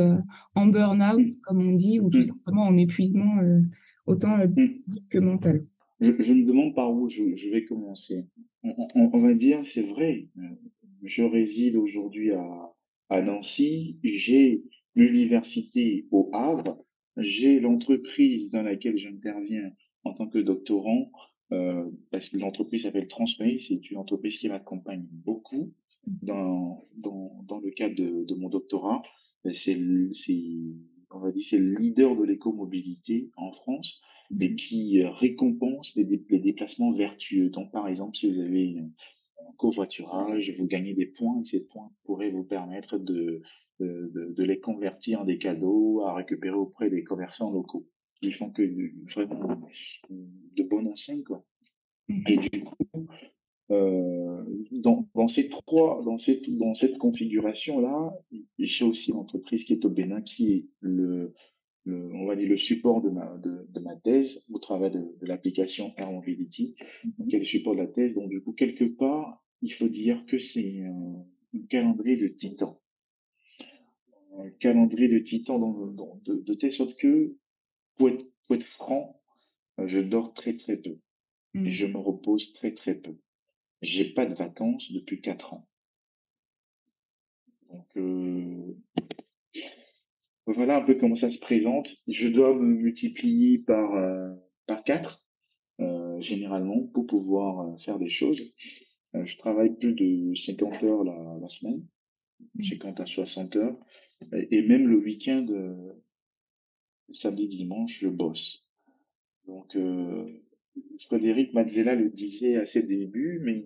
[0.55, 1.41] en burn-out, hmm.
[1.43, 3.39] comme on dit, ou tout simplement en épuisement
[4.05, 4.67] autant euh, hmm.
[4.85, 5.65] physique que mental?
[5.99, 8.25] Je, me demande par où je, vais commencer.
[8.63, 10.41] On, va dire, c'est vrai, euh,
[11.03, 12.73] je réside aujourd'hui à,
[13.09, 14.63] à Nancy, j'ai
[14.95, 16.83] l'université au Havre,
[17.17, 19.71] j'ai l'entreprise dans laquelle j'interviens
[20.03, 21.11] en tant que doctorant,
[21.51, 25.73] euh, parce que l'entreprise s'appelle Transpace, c'est une entreprise qui m'accompagne beaucoup
[26.05, 29.01] dans, dans, dans le cadre de, de mon doctorat.
[29.51, 29.77] C'est
[31.13, 34.55] on va dire, c'est le leader de l'écomobilité en France, mais mhm.
[34.55, 37.49] qui euh, récompense les, déplacements vertueux.
[37.49, 38.77] Donc, par exemple, si vous avez
[39.57, 43.41] covoiturage, vous gagnez des points, et ces points pourraient vous permettre de,
[43.79, 47.87] de, de, les convertir en des cadeaux à récupérer auprès des commerçants locaux.
[48.21, 48.63] Ils font que
[49.13, 49.69] vraiment
[50.09, 51.43] de bonnes enseignes, quoi.
[52.07, 52.23] Mhm.
[52.27, 53.07] Et du coup,
[53.71, 58.13] euh, dans, dans, ces trois, dans cette, dans cette configuration-là,
[58.59, 61.33] j'ai aussi l'entreprise qui est au Bénin, qui est le,
[61.85, 64.99] le, on va dire le support de ma, de, de ma thèse au travers de,
[64.99, 66.75] de l'application Air Mobility,
[67.29, 68.13] qui est le support de la thèse.
[68.13, 71.25] Donc, du coup, quelque part, il faut dire que c'est un,
[71.69, 72.81] calendrier de titan.
[74.37, 77.37] Un calendrier de titan dans, dans, de, de telle sorte que,
[77.95, 79.21] pour être, pour être franc,
[79.77, 80.97] je dors très très peu.
[81.55, 81.69] Et mm.
[81.69, 83.15] je me repose très très peu.
[83.81, 85.67] J'ai pas de vacances depuis quatre ans.
[87.69, 88.75] Donc euh,
[90.45, 91.95] voilà un peu comment ça se présente.
[92.07, 94.33] Je dois me multiplier par euh,
[94.67, 95.21] par quatre
[95.79, 98.41] euh, généralement pour pouvoir faire des choses.
[99.13, 101.85] je travaille plus de 50 heures la, la semaine,
[102.61, 103.77] 50 à 60 heures,
[104.51, 105.45] et même le week-end,
[107.11, 108.63] samedi dimanche, je bosse.
[109.45, 109.75] Donc
[111.07, 113.65] Frédéric Mazzella le disait à ses débuts, mais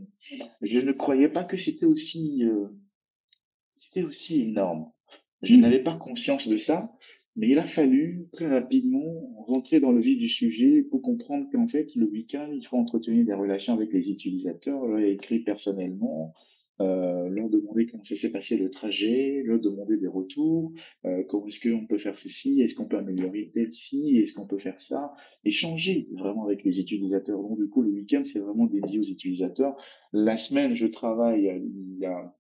[0.62, 2.68] je ne croyais pas que c'était aussi, euh,
[3.78, 4.92] c'était aussi énorme.
[5.41, 5.60] Je mmh.
[5.60, 6.91] n'avais pas conscience de ça,
[7.36, 11.67] mais il a fallu très rapidement rentrer dans le vif du sujet pour comprendre qu'en
[11.67, 16.34] fait, le week-end, il faut entretenir des relations avec les utilisateurs, leur écrit personnellement,
[16.82, 20.73] euh, leur demander comment ça s'est passé le trajet, leur demander des retours,
[21.06, 24.47] euh, comment est-ce qu'on peut faire ceci, est-ce qu'on peut améliorer tel ci, est-ce qu'on
[24.47, 27.39] peut faire ça, échanger vraiment avec les utilisateurs.
[27.39, 29.76] Donc du coup, le week-end, c'est vraiment dédié aux utilisateurs.
[30.12, 32.36] La semaine, je travaille, il y a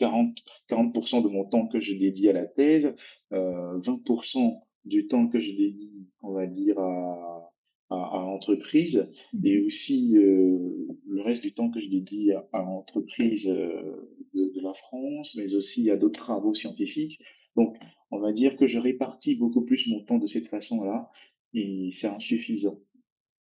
[0.00, 0.38] 40,
[0.70, 2.94] 40% de mon temps que je dédie à la thèse,
[3.32, 7.52] euh, 20% du temps que je dédie, on va dire, à,
[7.90, 9.46] à, l'entreprise mmh.
[9.46, 14.52] et aussi euh, le reste du temps que je dédie à, à l'entreprise euh, de,
[14.54, 17.20] de, la France, mais aussi à d'autres travaux scientifiques.
[17.56, 17.76] Donc,
[18.10, 21.10] on va dire que je répartis beaucoup plus mon temps de cette façon-là
[21.52, 22.80] et c'est insuffisant.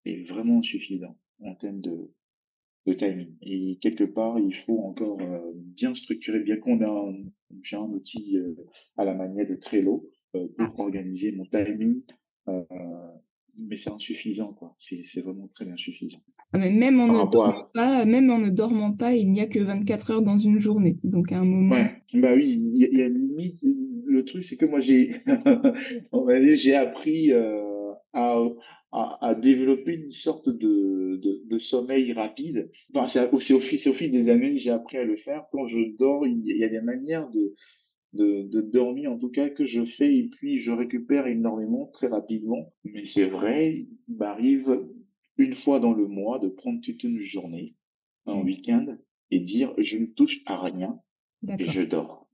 [0.04, 2.12] Et vraiment insuffisant en termes de,
[2.89, 3.36] de timing.
[3.41, 5.19] Et quelque part, il faut encore
[5.54, 7.15] bien structurer, bien qu'on a un,
[7.63, 8.38] j'ai un outil
[8.97, 10.73] à la manière de Trello pour ah.
[10.78, 12.02] organiser mon timing
[13.67, 14.75] mais c'est insuffisant, quoi.
[14.80, 16.19] C'est vraiment très insuffisant.
[16.54, 19.47] Ah, mais même en, ne dormant pas, même en ne dormant pas, il n'y a
[19.47, 20.97] que 24 heures dans une journée.
[21.04, 21.75] Donc, à un moment.
[21.75, 21.91] Ouais.
[22.13, 23.60] Bah oui, il y, a une limite.
[23.62, 25.21] Le truc, c'est que moi, j'ai,
[26.12, 27.62] on va dire, j'ai appris euh,
[28.13, 28.43] à,
[28.91, 32.72] à, à, développer une sorte de, de, de sommeil rapide.
[32.93, 35.45] Enfin, c'est au, au, fil, au fil des années que j'ai appris à le faire.
[35.52, 37.54] Quand je dors, il y a des manières de,
[38.13, 42.08] de, de, dormir en tout cas que je fais et puis je récupère énormément très
[42.08, 42.74] rapidement.
[42.84, 44.80] Mais c'est vrai, il m'arrive
[45.38, 47.76] une fois dans le mois de prendre toute une journée,
[48.26, 48.43] un mmh.
[48.43, 48.98] week-end,
[49.32, 51.00] et dire je ne touche à rien
[51.48, 52.28] et je dors.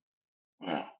[0.59, 0.97] Voilà.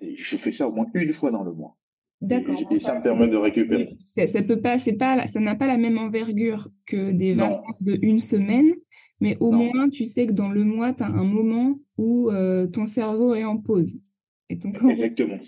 [0.00, 1.76] Et je fais ça au moins une fois dans le mois.
[2.22, 2.58] D'accord.
[2.70, 3.84] Et, ça, me permet de récupérer.
[3.98, 7.98] Ça, peut pas, c'est pas, ça n'a pas la même envergure que des vacances de
[8.00, 8.72] une semaine,
[9.20, 12.66] mais au moins tu sais que dans le mois, tu as un moment où euh,
[12.66, 14.00] ton cerveau est en pause.
[14.48, 15.40] Exactement,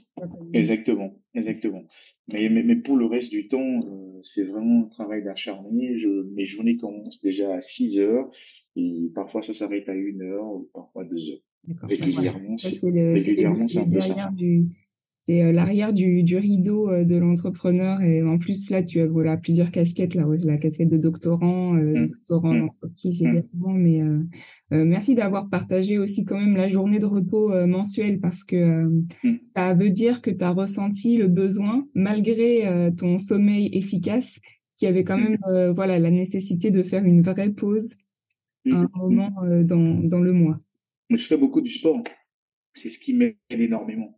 [0.52, 1.85] exactement, exactement.
[2.26, 5.96] Mais, mais, pour le reste du temps, euh, c'est vraiment un travail d'acharné.
[5.96, 8.28] Je, mes journées commencent déjà à 6 heures
[8.74, 11.38] et parfois ça s'arrête à 1 heure ou parfois 2 heures.
[11.85, 14.31] Régulièrement, c'est un peu ça.
[14.35, 14.66] Du,
[15.29, 18.01] c'est euh, l'arrière du, du, rideau euh, de l'entrepreneur.
[18.01, 22.01] Et en plus, là, tu as voilà, plusieurs casquettes, là, la casquette de doctorant, euh,
[22.01, 22.07] mmh.
[22.07, 22.64] doctorant en mmh.
[22.64, 23.27] entreprise mmh.
[23.27, 23.73] également.
[23.73, 24.01] Mais
[24.71, 28.91] merci d'avoir partagé aussi quand même la journée de repos mensuelle parce que
[29.57, 34.41] ça veut dire que tu as ressenti le besoin, malgré ton sommeil efficace,
[34.77, 35.38] qui avait quand même
[35.75, 37.97] voilà, la nécessité de faire une vraie pause
[38.71, 40.59] à un moment dans, dans le mois.
[41.11, 42.03] Je fais beaucoup du sport.
[42.75, 44.17] C'est ce qui m'aide énormément.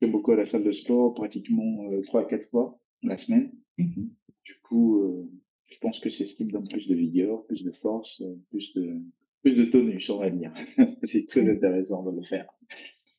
[0.00, 3.18] Je vais beaucoup à la salle de sport, pratiquement euh, trois à quatre fois la
[3.18, 3.52] semaine.
[3.78, 4.08] Mm-hmm.
[4.44, 5.28] Du coup, euh,
[5.66, 8.34] je pense que c'est ce qui me donne plus de vigueur, plus de force, euh,
[8.50, 8.96] plus de
[9.42, 10.52] plus de tonus, on va dire.
[11.04, 12.46] c'est très intéressant de le faire.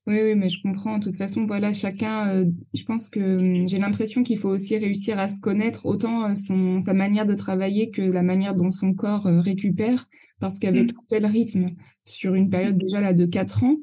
[0.08, 0.98] Oui, oui, mais je comprends.
[0.98, 5.20] De toute façon, voilà, chacun, je pense que hum, j'ai l'impression qu'il faut aussi réussir
[5.20, 9.24] à se connaître, autant son, sa manière de travailler que la manière dont son corps
[9.24, 10.98] récupère, parce qu'avec mm.
[11.08, 11.70] tel rythme,
[12.04, 13.78] sur une période déjà là de quatre ans,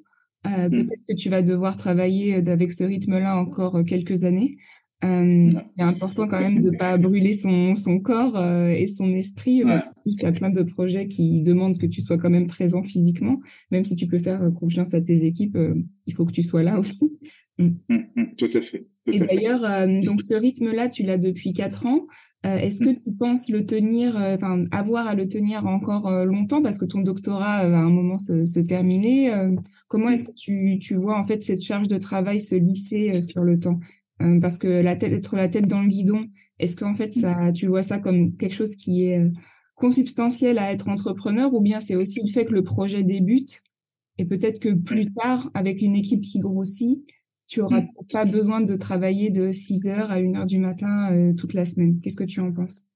[0.46, 0.70] euh, hmm.
[0.70, 4.56] Peut-être que tu vas devoir travailler euh, avec ce rythme-là encore euh, quelques années.
[5.04, 9.62] Euh, c'est important quand même de ne pas brûler son, son corps et son esprit.
[9.62, 9.82] Ouais.
[10.02, 12.82] Plus, il y a plein de projets qui demandent que tu sois quand même présent
[12.82, 13.38] physiquement.
[13.70, 15.58] Même si tu peux faire confiance à tes équipes,
[16.06, 17.12] il faut que tu sois là aussi.
[17.58, 17.68] Mm.
[17.88, 18.86] Mm, mm, tout à fait.
[19.06, 19.62] et d'ailleurs,
[20.04, 22.06] donc ce rythme-là, tu l'as depuis quatre ans.
[22.44, 26.24] Euh, est-ce que tu penses le tenir, euh, enfin avoir à le tenir encore euh,
[26.24, 29.32] longtemps parce que ton doctorat va à un moment se, terminer
[29.88, 33.42] Comment est-ce que tu, tu, vois en fait cette charge de travail se lisser sur
[33.42, 33.80] le temps?
[34.40, 36.26] Parce que la tête, être la tête dans le guidon,
[36.58, 39.30] est-ce qu'en fait ça, tu vois ça comme quelque chose qui est
[39.74, 43.62] consubstantiel à être entrepreneur ou bien c'est aussi le fait que le projet débute
[44.18, 46.98] et peut-être que plus tard, avec une équipe qui grossit,
[47.46, 47.88] tu auras mm.
[48.10, 51.64] pas besoin de travailler de 6 heures à 1 heure du matin euh, toute la
[51.64, 52.00] semaine.
[52.00, 52.88] Qu'est-ce que tu en penses?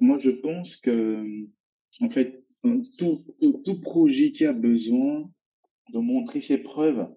[0.00, 1.24] Moi, je pense que,
[2.00, 2.44] en fait,
[2.98, 3.24] tout,
[3.64, 5.30] tout, projet qui a besoin
[5.92, 7.08] de montrer ses preuves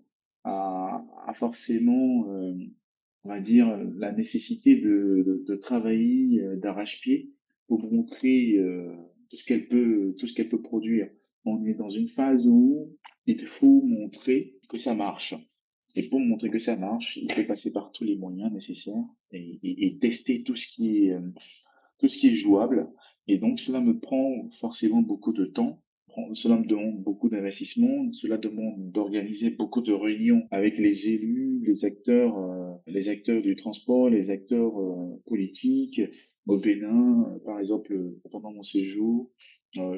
[0.44, 2.54] a, a forcément, euh,
[3.24, 7.32] on va dire, la nécessité de, de, de travailler euh, d'arrache-pied
[7.68, 8.58] pour montrer
[9.30, 11.08] tout ce qu'elle peut, tout ce qu'elle peut produire.
[11.46, 15.36] On est dans une phase où il faut montrer que ça marche.
[15.96, 19.98] Et pour montrer que ça marche, il faut passer par tous les moyens nécessaires et,
[20.00, 21.22] tester tout ce qui est euh,
[21.98, 22.90] tout ce qui est jouable.
[23.28, 25.82] Et donc cela me prend forcément beaucoup de temps.
[26.34, 28.12] Cela me demande beaucoup d'investissement.
[28.14, 33.56] Cela demande d'organiser beaucoup de réunions avec les élus, les acteurs, euh, les acteurs du
[33.56, 36.02] transport, les acteurs euh, politiques.
[36.48, 37.96] Au Bénin, par exemple,
[38.32, 39.30] pendant mon séjour,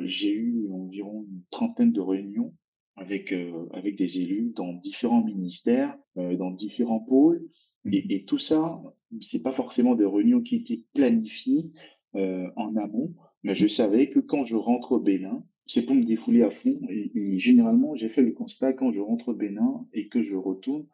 [0.04, 2.54] j'ai eu environ une trentaine de réunions
[2.96, 7.44] avec euh, avec des élus dans différents ministères, euh, dans différents pôles,
[7.86, 8.12] et, mmh.
[8.12, 8.82] et, tout ça,
[9.22, 11.72] c'est pas forcément des réunions qui étaient planifiées
[12.16, 16.04] euh, en amont, mais je savais que quand je rentre au Bénin, c'est pour me
[16.04, 16.80] défouler à fond.
[16.90, 20.36] Et, et généralement, j'ai fait le constat quand je rentre au Bénin et que je
[20.36, 20.86] retourne,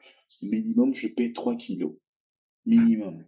[0.42, 1.96] minimum, je paie 3 kilos.
[2.66, 3.24] Minimum.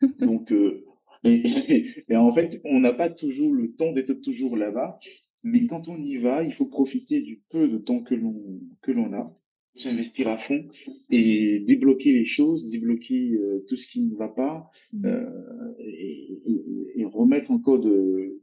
[0.20, 0.84] Donc, euh,
[1.24, 4.98] et, et, en fait, on n'a pas toujours le temps d'être toujours là-bas.
[5.44, 8.90] Mais quand on y va, il faut profiter du peu de temps que l'on que
[8.90, 9.38] l'on a,
[9.76, 10.66] s'investir à fond
[11.10, 15.06] et débloquer les choses, débloquer euh, tout ce qui ne va pas mmh.
[15.06, 18.40] euh, et, et, et, remettre encore de,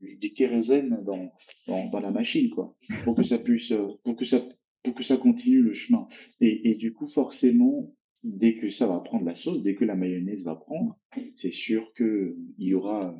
[0.00, 1.30] du kérosène dans,
[1.68, 2.74] dans, dans la machine quoi,
[3.04, 3.72] pour que ça puisse
[4.04, 4.42] pour que ça
[4.82, 6.08] pour que ça continue le chemin.
[6.40, 9.94] Et, et du coup forcément dès que ça va prendre la sauce, dès que la
[9.94, 10.98] mayonnaise va prendre,
[11.36, 13.14] c'est sûr que il y aura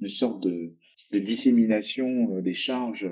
[0.00, 0.74] une sorte de
[1.12, 3.10] de dissémination euh, des charges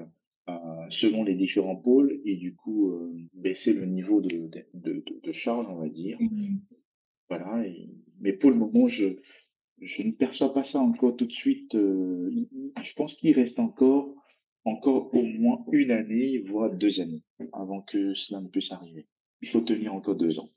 [0.88, 2.92] selon les différents pôles et du coup
[3.34, 6.18] baisser le niveau de, de, de, charge, on va dire.
[6.20, 6.58] Mmh
[7.28, 7.62] voilà.
[8.18, 9.06] mais pour le moment, je,
[9.80, 11.70] je ne perçois pas ça encore tout de suite.
[11.74, 14.12] je pense qu'il reste encore,
[14.64, 17.22] encore au moins une année, voire deux années,
[17.52, 19.06] avant que cela ne puisse arriver.
[19.42, 20.50] Il faut tenir encore deux ans.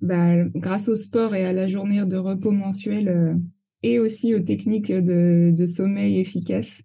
[0.00, 3.40] Bah, grâce au sport et à la journée de repos mensuel
[3.82, 6.82] et aussi aux techniques de, de sommeil efficaces,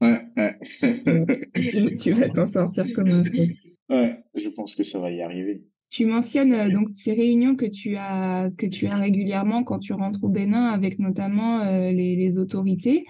[0.00, 1.96] Ouais, ouais.
[1.98, 3.48] tu vas t'en sortir comme un feu.
[3.88, 5.62] Ouais, je pense que ça va y arriver.
[5.88, 9.92] Tu mentionnes euh, donc ces réunions que tu as que tu as régulièrement quand tu
[9.92, 13.04] rentres au Bénin avec notamment euh, les, les, autorités.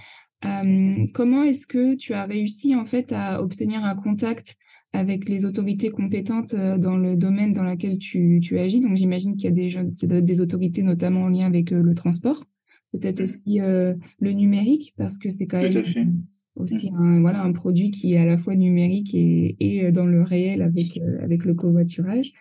[0.45, 4.57] Euh, comment est-ce que tu as réussi en fait à obtenir un contact
[4.93, 8.81] avec les autorités compétentes euh, dans le domaine dans lequel tu, tu agis?
[8.81, 12.45] Donc j'imagine qu'il y a des, des autorités notamment en lien avec le transport,
[12.93, 15.83] peut-être aussi le numérique parce que c'est quand même
[16.57, 16.97] aussi mmh.
[16.97, 20.23] un, voilà, un produit qui est à la fois numérique et, et euh, dans le
[20.23, 22.33] réel avec, euh, avec le covoiturage.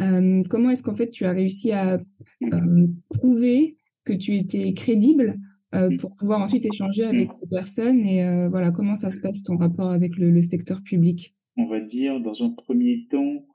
[0.00, 5.38] Euh, comment est-ce qu'en fait tu as réussi à euh, prouver que tu étais crédible
[5.74, 5.96] euh, mmh.
[5.98, 9.90] pour pouvoir ensuite échanger avec les personnes et voilà comment ça se passe ton rapport
[9.90, 11.34] avec le, le, secteur public?
[11.56, 13.46] On va dire dans un premier temps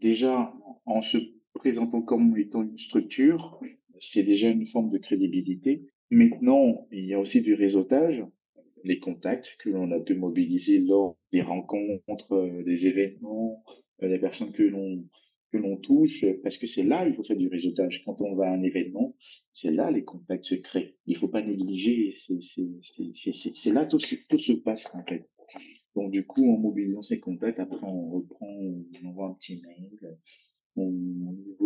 [0.00, 0.52] déjà
[0.86, 1.18] en se
[1.54, 3.60] présentant comme étant une structure,
[4.00, 5.86] c'est déjà une forme de crédibilité.
[6.14, 8.24] Maintenant, il y a aussi du réseautage
[8.84, 13.64] les contacts que l'on a pu mobiliser lors des rencontres, euh, des événements,
[14.00, 15.04] euh, les personnes que l'on
[15.50, 18.04] que l'on touche, parce que c'est là il faut faire du réseautage.
[18.04, 19.16] Quand on va à un événement,
[19.52, 20.94] c'est là les contacts se créent.
[21.06, 22.14] Il faut pas négliger.
[22.14, 23.98] C'est là tout,
[24.28, 25.28] tout se passe en fait.
[25.96, 30.16] Donc du coup, en mobilisant ces contacts, après on reprend, on envoie un petit mail,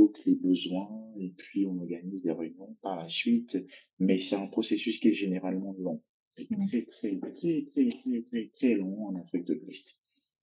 [0.08, 3.58] évoque les besoins et puis on organise des réunions par la suite.
[3.98, 6.02] Mais c'est un processus qui est généralement long
[6.46, 9.96] très, très, très, très, très, très, très long en Afrique de l'Ouest.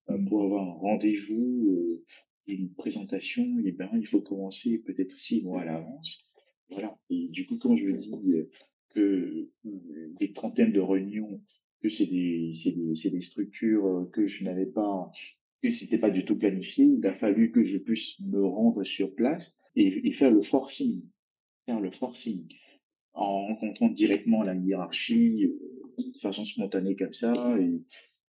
[0.09, 2.03] Euh, pour avoir un rendez-vous, euh,
[2.47, 6.19] une présentation, eh ben, il faut commencer peut-être six mois à l'avance.
[6.69, 6.97] Voilà.
[7.09, 8.49] Et du coup, quand je dis euh,
[8.89, 9.49] que
[10.19, 11.41] des trentaines de réunions,
[11.81, 15.11] que c'est des, c'est des, c'est des structures que je n'avais pas,
[15.65, 19.13] que c'était pas du tout planifié, il a fallu que je puisse me rendre sur
[19.15, 21.01] place et, et faire le forcing,
[21.65, 22.47] faire le forcing
[23.13, 25.49] en rencontrant directement la hiérarchie,
[25.97, 27.81] de façon spontanée comme ça et,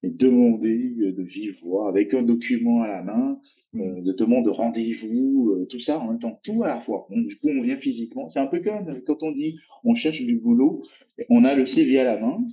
[0.04, 3.40] et demander euh, de vivre voix avec un document à la main,
[3.74, 3.82] mmh.
[3.82, 7.08] euh, de demande de rendez-vous, euh, tout ça en même temps, tout à la fois.
[7.10, 8.30] du coup, on vient physiquement.
[8.30, 10.84] C'est un peu comme quand on dit on cherche du boulot,
[11.30, 12.46] on a le CV à la main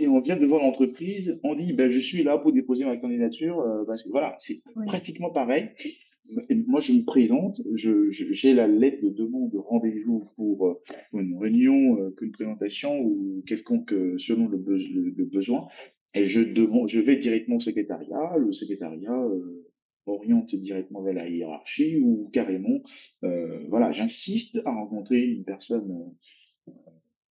[0.00, 3.62] et on vient devant l'entreprise, on dit ben, je suis là pour déposer ma candidature
[3.86, 5.70] parce que voilà, c'est pratiquement pareil
[6.66, 10.74] moi, je me présente, j'ai je, la lettre de demande de rendez-vous pour euh,
[11.12, 15.68] une réunion, euh, une présentation ou quelconque euh, selon le, le, besoin,
[16.14, 18.36] et je, demande, je vais directement au secrétariat.
[18.38, 19.66] Le secrétariat euh,
[20.06, 22.82] oriente directement vers la hiérarchie ou carrément,
[23.68, 26.12] voilà, j'insiste à rencontrer une personne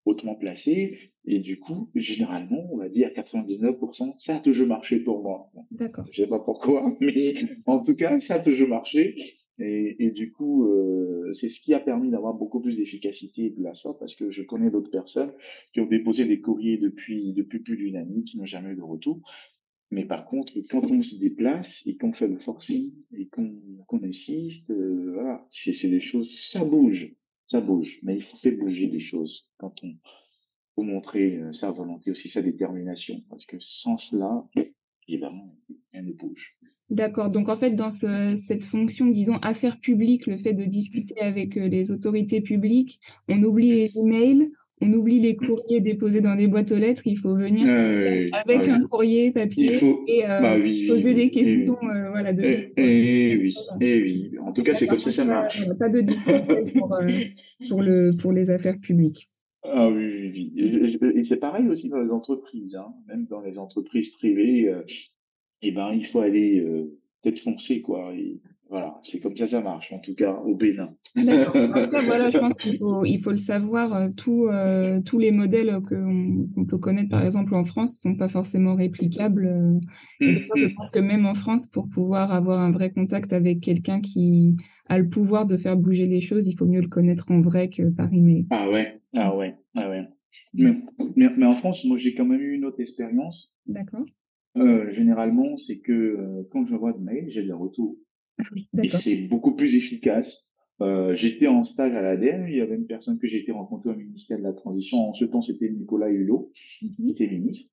[0.04, 5.22] hautement placée et du coup, généralement, on va dire 99%, ça a toujours marché pour
[5.22, 5.50] moi.
[5.70, 6.04] D'accord.
[6.10, 7.34] Je sais pas pourquoi, mais
[7.66, 9.38] en tout cas, ça a toujours marché.
[9.58, 13.62] Et, et du coup, euh, c'est ce qui a permis d'avoir beaucoup plus d'efficacité de
[13.62, 15.32] la sorte, parce que je connais d'autres personnes
[15.72, 18.82] qui ont déposé des courriers depuis, depuis plus d'une année, qui n'ont jamais eu de
[18.82, 19.20] retour.
[19.92, 23.52] Mais par contre, quand on se déplace et qu'on fait le forcing et qu'on
[23.86, 27.14] qu'on insiste, euh, voilà, c'est des choses, ça bouge,
[27.52, 27.98] ça bouge.
[28.02, 29.94] Mais il faut faire bouger les choses quand on,
[30.74, 34.44] pour montrer euh, sa volonté, aussi sa détermination, parce que sans cela,
[35.06, 35.54] évidemment,
[35.92, 36.56] rien ne bouge.
[36.90, 37.30] D'accord.
[37.30, 41.56] Donc en fait, dans ce, cette fonction, disons, affaires publiques, le fait de discuter avec
[41.56, 44.50] euh, les autorités publiques, on oublie les emails,
[44.82, 47.02] on oublie les courriers déposés dans des boîtes aux lettres.
[47.06, 50.56] Il faut venir ah avec ah un courrier papier et euh, bah
[50.88, 51.78] poser des questions.
[51.82, 54.32] Euh, voilà, de, et, et, oui, et oui.
[54.44, 55.62] En tout cas, c'est comme ça ça marche.
[55.78, 56.98] Pas de distance pour,
[57.68, 59.28] pour, le, pour les affaires publiques.
[59.64, 61.12] Ah oui, oui, oui.
[61.14, 62.92] Et, c'est pareil aussi dans les entreprises, hein.
[63.06, 64.82] même dans les entreprises privées, euh,
[65.62, 68.12] eh ben il faut aller euh, peut-être foncer quoi.
[68.14, 68.40] Et
[68.72, 70.94] voilà, c'est comme ça ça marche en tout cas au Bénin.
[71.14, 71.54] D'accord.
[71.54, 73.94] En tout cas, voilà, je pense qu'il faut, il faut le savoir.
[73.94, 78.28] Euh, tous euh, tous les modèles qu'on peut connaître, par exemple en France, sont pas
[78.28, 79.44] forcément réplicables.
[79.44, 79.78] Euh.
[80.20, 80.74] Et je mmh.
[80.74, 84.56] pense que même en France, pour pouvoir avoir un vrai contact avec quelqu'un qui
[84.88, 87.68] a le pouvoir de faire bouger les choses, il faut mieux le connaître en vrai
[87.68, 88.46] que par email.
[88.48, 90.08] Ah ouais, ah ouais, ah ouais.
[90.54, 90.74] Mais,
[91.16, 93.52] mais, en France, moi, j'ai quand même eu une autre expérience.
[93.66, 94.06] D'accord.
[94.56, 97.96] Euh, généralement, c'est que euh, quand j'envoie de mails, j'ai des retours.
[98.42, 100.44] Ah oui, et c'est beaucoup plus efficace.
[100.80, 103.90] Euh, j'étais en stage à l'ADN, il y avait une personne que j'ai été rencontrée
[103.90, 104.98] au ministère de la Transition.
[105.10, 107.10] En ce temps, c'était Nicolas Hulot, qui mhm.
[107.10, 107.70] était ministre.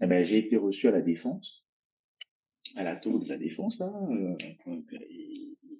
[0.00, 1.66] Eh ben, j'ai été reçu à la Défense.
[2.76, 3.92] à la tour de la défense là.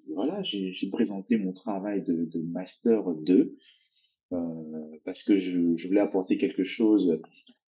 [0.08, 3.56] voilà, j'ai présenté mon travail de, de master 2
[5.04, 7.20] parce que je, je, voulais apporter quelque chose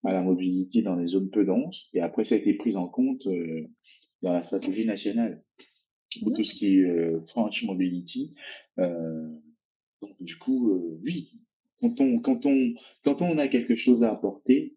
[0.04, 1.88] à la mobilité dans les zones peu denses.
[1.94, 3.28] Et après, ça a été pris en compte
[4.24, 5.44] dans la stratégie nationale
[6.22, 8.34] pour tout ce qui est euh, French Mobility.
[8.80, 9.30] Euh,
[10.02, 11.34] donc du coup, euh, oui,
[11.82, 14.76] quand on quand on quand on a quelque chose à apporter,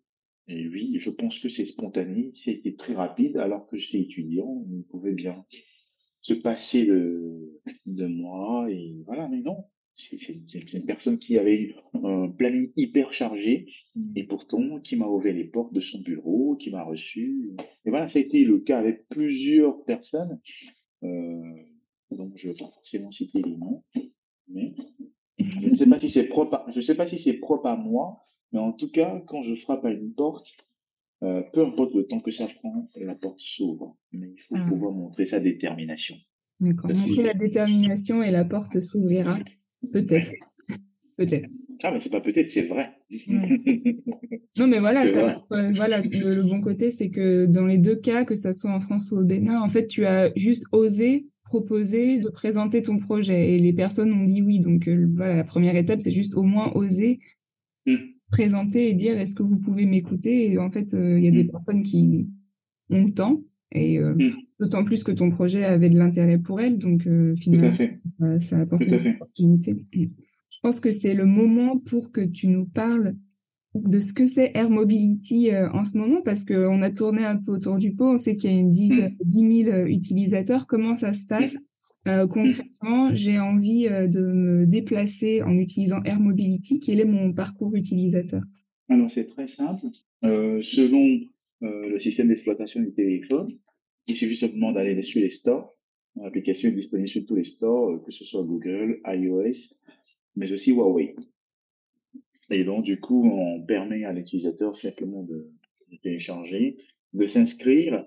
[0.49, 4.83] et oui, je pense que c'est spontané, c'était très rapide, alors que j'étais étudiant, on
[4.91, 5.45] pouvait bien
[6.21, 9.65] se passer de de moi et voilà, mais non.
[9.95, 14.13] C'est une personne qui avait eu un planning hyper chargé mmh.
[14.17, 17.51] et pourtant qui m'a ouvert les portes de son bureau, qui m'a reçu.
[17.85, 20.41] Et voilà, ça a été le cas avec plusieurs personnes
[21.03, 23.83] donc, je ne vais pas forcément citer les noms,
[24.49, 24.75] mais
[25.39, 27.77] je ne sais pas si c'est propre, à, je sais pas si c'est propre à
[27.77, 30.47] moi, mais en tout cas, quand je frappe à une porte,
[31.23, 33.97] euh, peu importe le temps que ça prend, la porte s'ouvre.
[34.13, 34.67] Mais il faut ah.
[34.69, 36.17] pouvoir montrer sa détermination.
[36.61, 36.91] D'accord.
[36.91, 39.39] Montrer la détermination et la porte s'ouvrira.
[39.93, 40.33] Peut-être.
[41.17, 41.49] Peut-être.
[41.83, 42.91] Ah, mais c'est pas peut-être, c'est vrai.
[44.57, 48.35] Non, mais voilà, ça, voilà le, bon côté, c'est que dans les deux cas, que
[48.35, 52.31] ça soit en France ou au Bénin, en fait, tu as juste osé proposer de
[52.31, 54.59] présenter ton projet et les personnes ont dit oui.
[54.59, 57.19] Donc, euh, voilà, la première étape, c'est juste au moins oser
[57.85, 57.97] mm.
[58.31, 60.51] présenter et dire est-ce que vous pouvez m'écouter?
[60.51, 61.51] Et en fait, euh, il y a des mm.
[61.51, 62.27] personnes qui
[62.89, 64.33] ont le temps et euh, mm.
[64.61, 66.79] d'autant plus que ton projet avait de l'intérêt pour elles.
[66.79, 67.07] Donc,
[67.37, 67.77] finalement,
[68.19, 69.77] ça, ça apporte une opportunité.
[70.63, 73.17] Je pense que c'est le moment pour que tu nous parles
[73.75, 77.37] de ce que c'est Air Mobility euh, en ce moment, parce qu'on a tourné un
[77.37, 78.93] peu autour du pot, on sait qu'il y a une 10,
[79.25, 80.69] 10 000 utilisateurs.
[80.69, 81.59] Comment ça se passe?
[82.07, 86.79] Euh, concrètement, j'ai envie euh, de me déplacer en utilisant Air Mobility.
[86.79, 88.43] Quel est mon parcours utilisateur?
[88.89, 89.87] Alors, c'est très simple.
[90.23, 91.23] selon
[91.61, 93.59] le système d'exploitation du téléphone,
[94.07, 95.75] il suffit simplement d'aller sur les stores.
[96.15, 99.75] L'application est disponible sur tous les stores, que ce soit Google, iOS,
[100.37, 101.15] mais aussi Huawei.
[102.51, 105.51] Et donc, du coup, on permet à l'utilisateur simplement de,
[106.03, 106.79] télécharger,
[107.13, 108.07] de s'inscrire,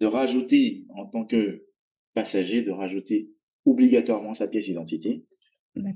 [0.00, 1.64] de rajouter en tant que
[2.14, 3.30] passager, de rajouter
[3.64, 5.24] obligatoirement sa pièce d'identité.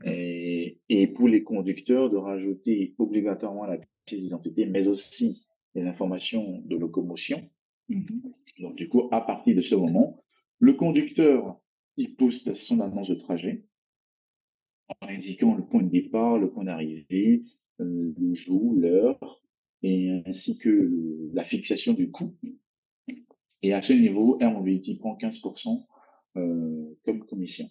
[0.05, 5.45] Et, et, pour les conducteurs, de rajouter obligatoirement la pièce d'identité, mais aussi
[5.75, 7.51] les informations de locomotion.
[7.89, 8.61] Mm-hmm.
[8.61, 10.23] Donc, du coup, à partir de ce moment,
[10.59, 11.59] le conducteur,
[11.97, 13.65] il poste son annonce de trajet
[15.01, 17.43] en indiquant le point de départ, le point d'arrivée,
[17.81, 19.43] euh, le jour, l'heure,
[19.83, 22.37] et ainsi que la fixation du coût.
[23.63, 25.87] Et à ce niveau, Mobility prend 15%
[26.37, 27.69] euh, comme commission.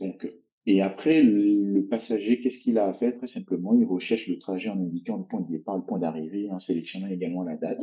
[0.00, 0.30] Donc,
[0.66, 3.16] et après, le, passager, qu'est-ce qu'il a à faire?
[3.16, 6.50] Très simplement, il recherche le trajet en indiquant le point de départ, le point d'arrivée,
[6.50, 7.80] en sélectionnant également la date.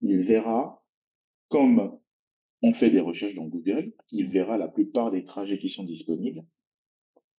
[0.00, 0.82] Il verra,
[1.48, 1.98] comme
[2.62, 6.44] on fait des recherches dans Google, il verra la plupart des trajets qui sont disponibles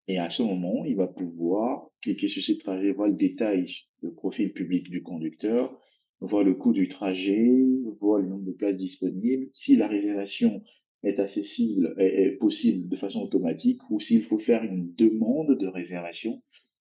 [0.08, 3.68] et à ce moment, il va pouvoir cliquer sur ce trajet, voir le détail,
[4.02, 5.80] le profil public du conducteur,
[6.20, 7.52] voir le coût du trajet,
[8.00, 10.64] voir le nombre de places disponibles, si la réservation
[11.04, 16.42] est accessible, est, possible de façon automatique, ou s'il faut faire une demande de réservation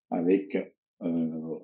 [0.09, 0.57] avec
[1.01, 1.55] euh,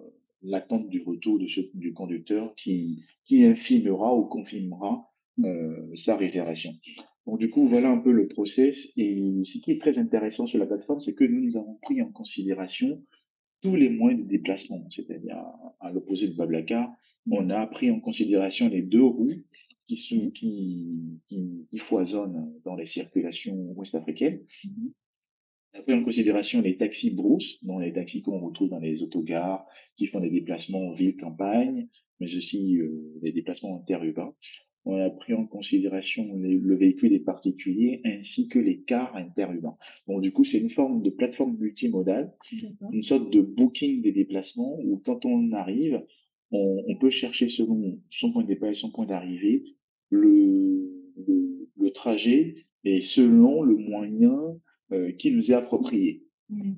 [0.41, 5.09] l'attente du retour de ce, du conducteur qui, qui infirmera ou confirmera
[5.43, 6.71] euh, sa réservation.
[7.25, 8.91] Donc du coup, voilà un peu le process.
[8.97, 12.01] Et ce qui est très intéressant sur la plateforme, c'est que nous, nous avons pris
[12.01, 13.03] en considération
[13.61, 14.87] tous les moyens de déplacement.
[14.91, 15.37] C'est-à-dire,
[15.79, 16.91] à, l'opposé de Bablacar,
[17.29, 19.43] on a pris en considération les deux roues
[19.87, 24.41] qui, sont, qui, qui, qui foisonnent dans les circulations ouest-africaines.
[25.73, 29.01] On a pris en considération les taxis brousse, dont les taxis qu'on retrouve dans les
[29.01, 29.65] autogares,
[29.97, 31.87] qui font des déplacements ville-campagne,
[32.19, 34.33] mais aussi euh, des déplacements interurbains
[34.85, 39.77] on a pris en considération le véhicule des particuliers ainsi que les cars interurbains.
[40.07, 42.33] Bon, du coup, c'est une forme de plateforme multimodale,
[42.91, 46.01] une sorte de booking des déplacements où quand on arrive,
[46.51, 49.63] on, peut chercher selon son point de départ et son point d'arrivée
[50.09, 50.89] le,
[51.77, 54.37] le, trajet et selon le moyen
[54.91, 56.23] euh, qui nous est approprié.
[56.49, 56.73] Mmh.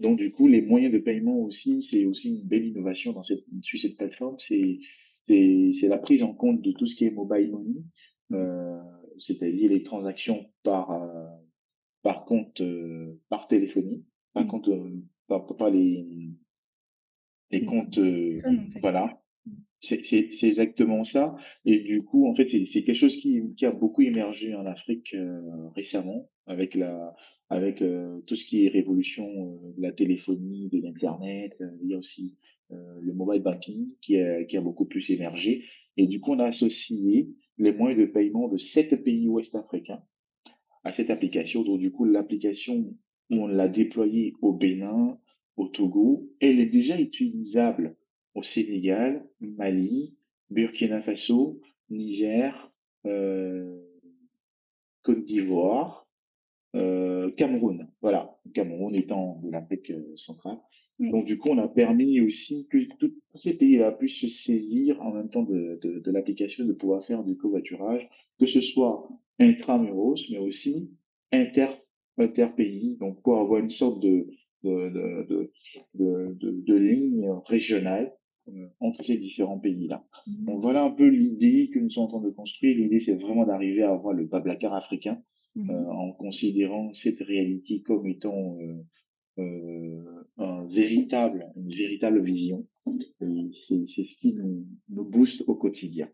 [0.00, 3.44] Donc, du coup, les moyens de paiement aussi, c'est aussi une belle innovation dans cette,
[3.62, 4.36] sur cette plateforme.
[4.38, 4.80] C'est
[5.28, 7.82] c'est la prise en compte de tout ce qui est mobile money,
[8.32, 8.78] euh,
[9.18, 11.26] c'est-à-dire les transactions par euh,
[12.02, 14.48] par compte euh, par téléphonie, par mmh.
[14.48, 14.70] compte
[15.28, 16.30] par, par, les
[17.50, 17.66] les mmh.
[17.66, 18.00] comptes
[18.80, 19.18] voilà.
[19.80, 21.34] C'est exactement ça.
[21.64, 25.16] Et du coup, en fait, c'est quelque chose qui, qui, a beaucoup émergé en Afrique
[25.74, 27.16] récemment avec la
[27.50, 27.82] avec
[28.26, 29.26] tout ce qui est révolution
[29.76, 31.60] de la téléphonie, de l'internet.
[31.82, 32.61] il y a aussi euh,
[33.00, 35.64] le mobile banking qui a, beaucoup plus émergé.
[35.96, 40.02] Et du coup, on a associé les moyens de paiement de sept pays ouest africains
[40.84, 41.62] à cette application.
[41.62, 42.96] Donc, du coup, l'application,
[43.30, 45.18] on l'a déployée au Bénin,
[45.56, 46.28] au Togo.
[46.40, 47.96] Elle est déjà utilisable
[48.34, 50.14] au Sénégal, Mali,
[50.50, 51.60] Burkina Faso,
[51.90, 52.72] Niger,
[53.06, 53.80] euh,
[55.02, 56.06] Côte d'Ivoire,
[56.74, 57.88] euh, Cameroun.
[58.00, 60.58] Voilà, Cameroun étant de l'Afrique euh, centrale.
[61.10, 65.12] Donc du coup, on a permis aussi que tous ces pays-là puissent se saisir en
[65.12, 69.08] même temps de, de, de l'application, de pouvoir faire du covoiturage, que ce soit
[69.40, 70.90] intramuros, mais aussi
[71.32, 71.68] inter,
[72.18, 74.28] interpays, donc pour avoir une sorte de,
[74.62, 74.90] de,
[75.28, 75.50] de,
[75.94, 78.12] de, de, de ligne régionale
[78.48, 80.04] euh, entre ces différents pays-là.
[80.26, 80.44] Mmh.
[80.44, 82.76] Donc voilà un peu l'idée que nous sommes en train de construire.
[82.76, 85.20] L'idée, c'est vraiment d'arriver à avoir le Bablacar africain
[85.56, 85.70] mmh.
[85.70, 88.82] euh, en considérant cette réalité comme étant euh,
[89.38, 92.66] un véritable, une véritable vision.
[93.52, 96.08] C'est ce qui nous, nous booste au quotidien.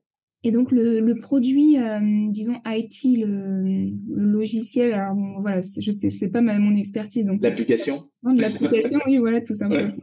[0.44, 1.98] Et donc le, le produit, euh,
[2.30, 7.24] disons IT, le, le, logiciel, alors bon, voilà, je sais, c'est pas ma, mon expertise.
[7.24, 8.04] donc L'application.
[8.22, 9.94] L'application, oui, voilà, tout simplement.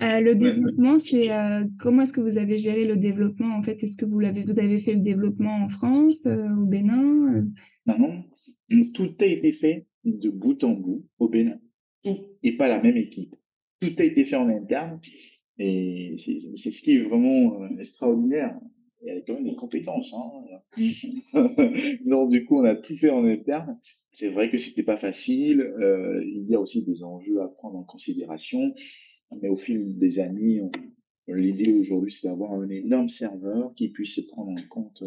[0.00, 0.06] Ouais.
[0.06, 3.82] Euh, le développement, c'est euh, comment est-ce que vous avez géré le développement en fait?
[3.82, 7.42] Est-ce que vous l'avez, vous avez fait le développement en France, euh, au Bénin euh?
[7.84, 11.58] Non, non, tout a été fait de bout en bout au Bénin.
[12.04, 13.34] Tout et pas la même équipe.
[13.80, 15.00] Tout a été fait en interne
[15.58, 16.16] et
[16.56, 18.58] c'est ce qui est vraiment euh, extraordinaire
[19.02, 20.14] il y a quand même des compétences.
[20.14, 20.76] Hein.
[22.06, 23.78] Donc du coup, on a tout fait en interne.
[24.14, 25.60] C'est vrai que c'était pas facile.
[25.60, 28.74] Euh, il y a aussi des enjeux à prendre en considération.
[29.40, 30.60] Mais au fil des années,
[31.26, 35.02] l'idée aujourd'hui, c'est d'avoir un énorme serveur qui puisse prendre en compte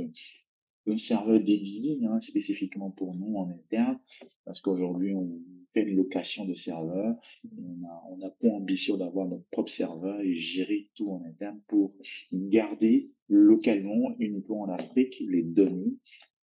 [0.87, 3.99] un serveur dédié hein, spécifiquement pour nous en interne,
[4.45, 5.39] parce qu'aujourd'hui on
[5.73, 7.15] fait une location de serveur,
[7.57, 11.59] on a, on a pour ambition d'avoir notre propre serveur et gérer tout en interne
[11.67, 11.93] pour
[12.31, 15.97] garder localement, uniquement en Afrique, les données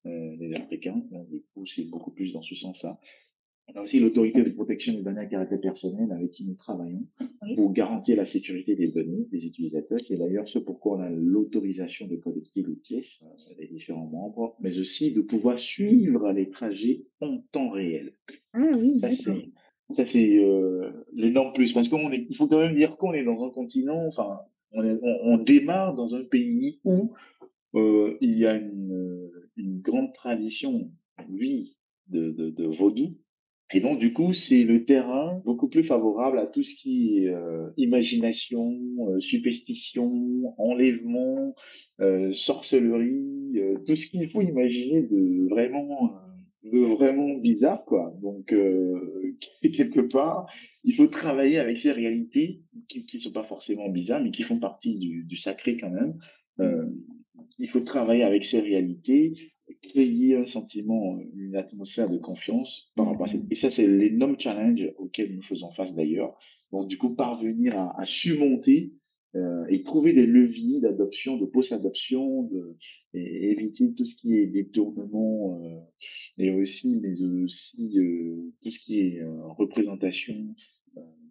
[0.07, 1.03] euh, des Africains.
[1.30, 2.99] Du coup, c'est beaucoup plus dans ce sens-là.
[3.75, 7.07] On a aussi l'autorité de protection des données à caractère personnel avec qui nous travaillons
[7.43, 7.57] oui.
[7.57, 9.99] pour garantir la sécurité des données des utilisateurs.
[10.03, 14.57] C'est d'ailleurs ce pourquoi on a l'autorisation de collecter les pièces euh, des différents membres,
[14.61, 18.14] mais aussi de pouvoir suivre les trajets en temps réel.
[18.53, 19.51] Ah oui, ça c'est
[19.97, 23.25] ça c'est euh, l'énorme plus parce qu'on est, il faut quand même dire qu'on est
[23.25, 24.41] dans un continent, enfin
[24.73, 27.12] on, est, on, on démarre dans un pays où
[27.75, 30.91] euh, il y a une, une grande tradition,
[31.29, 31.77] oui,
[32.09, 33.18] de, de, de vaudou,
[33.75, 37.29] et donc, du coup, c'est le terrain beaucoup plus favorable à tout ce qui est
[37.29, 41.55] euh, imagination, euh, superstition, enlèvement,
[42.01, 43.55] euh, sorcellerie,
[43.87, 46.12] tout ce qu'il faut imaginer de vraiment,
[46.64, 48.14] de vraiment bizarre, quoi.
[48.20, 48.55] Donc,
[49.62, 50.47] quelque part,
[50.85, 54.59] il faut travailler avec ces réalités qui ne sont pas forcément bizarres, mais qui font
[54.59, 54.95] partie
[55.27, 56.14] du sacré quand même.
[57.59, 59.35] il faut travailler avec ces réalités
[59.83, 63.33] créer un sentiment, une atmosphère de confiance par rapport à.
[63.51, 66.37] Et ça, c'est l'énorme challenge auquel nous faisons face d'ailleurs.
[66.73, 68.93] Donc, du coup, parvenir à, surmonter
[69.35, 72.77] euh, et trouver des leviers d'adoption, de post-adoption, de,
[73.14, 75.81] et éviter tout ce qui est détournement, euh,
[76.39, 80.82] et aussi, mais aussi euh, tout ce qui est euh, représentation euh,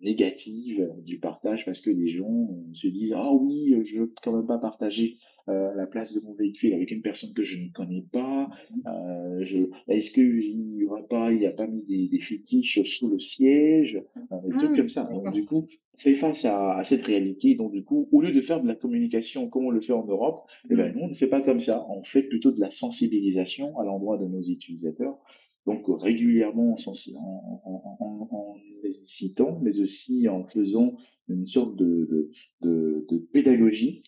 [0.02, 4.48] négative du partage, parce que les gens se disent ah oui, je veux quand même
[4.48, 5.18] pas partager
[5.50, 8.48] euh, la place de mon véhicule avec une personne que je ne connais pas
[8.86, 12.84] euh, je, Est-ce qu'il n'y aura pas, il n'y a pas mis des, des fétiches
[12.84, 15.04] sous le siège euh, Des trucs comme ça.
[15.06, 17.56] Donc, du coup, fait face à, à, cette réalité.
[17.56, 20.06] Donc, du coup, au lieu de faire de la communication comme on le fait en
[20.06, 21.86] Europe, eh ben, nous, on ne fait pas comme ça.
[21.90, 25.18] On fait plutôt de la sensibilisation à l'endroit de nos utilisateurs.
[25.66, 30.96] Donc, régulièrement en, en, en, en, les citant, mais aussi en faisant
[31.28, 32.32] une sorte de, de,
[32.62, 34.04] de, de pédagogie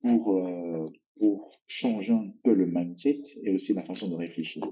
[0.00, 0.86] pour, euh,
[1.18, 4.64] pour changer un peu le mindset et aussi la façon de réfléchir.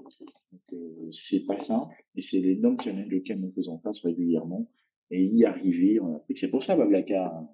[0.72, 4.70] Euh, c'est pas simple, et c'est l'énorme challenge auquel nous faisons face régulièrement,
[5.10, 6.38] et y arriver en Afrique.
[6.38, 7.46] C'est pour ça, Bablaka,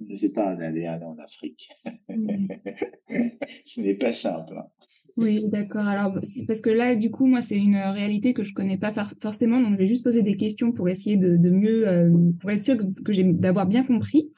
[0.00, 1.70] ne sait pas d'aller en Afrique.
[2.08, 2.48] Mmh.
[3.64, 4.54] Ce n'est pas simple.
[4.56, 4.68] Hein.
[5.18, 5.84] Oui, d'accord.
[5.84, 6.14] Alors,
[6.46, 9.72] parce que là, du coup, moi, c'est une réalité que je connais pas forcément, donc
[9.72, 12.08] je vais juste poser des questions pour essayer de, de mieux, euh,
[12.38, 14.30] pour être sûr que, que j'ai d'avoir bien compris.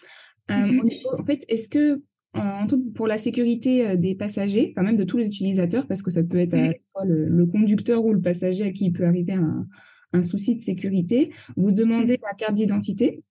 [0.51, 0.89] Euh, mmh.
[1.19, 2.03] En fait, est-ce que
[2.33, 6.01] en tout pour la sécurité euh, des passagers, enfin même de tous les utilisateurs, parce
[6.01, 8.87] que ça peut être à la fois le, le, conducteur ou le passager à qui
[8.87, 9.67] il peut arriver un,
[10.15, 11.31] un souci de sécurité.
[11.57, 13.23] Vous demandez la carte d'identité.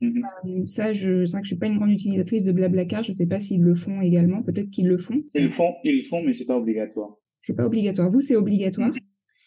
[0.00, 0.22] Mmh.
[0.46, 3.02] Euh, ça, je sais que je suis pas une grande utilisatrice de Blablacar.
[3.02, 4.42] Je sais pas s'ils le font également.
[4.42, 5.22] Peut-être qu'ils le font.
[5.34, 7.16] Ils le font, ils le font, mais c'est pas obligatoire.
[7.40, 8.08] C'est pas obligatoire.
[8.10, 8.90] Vous, c'est obligatoire?
[8.90, 9.00] Mmh.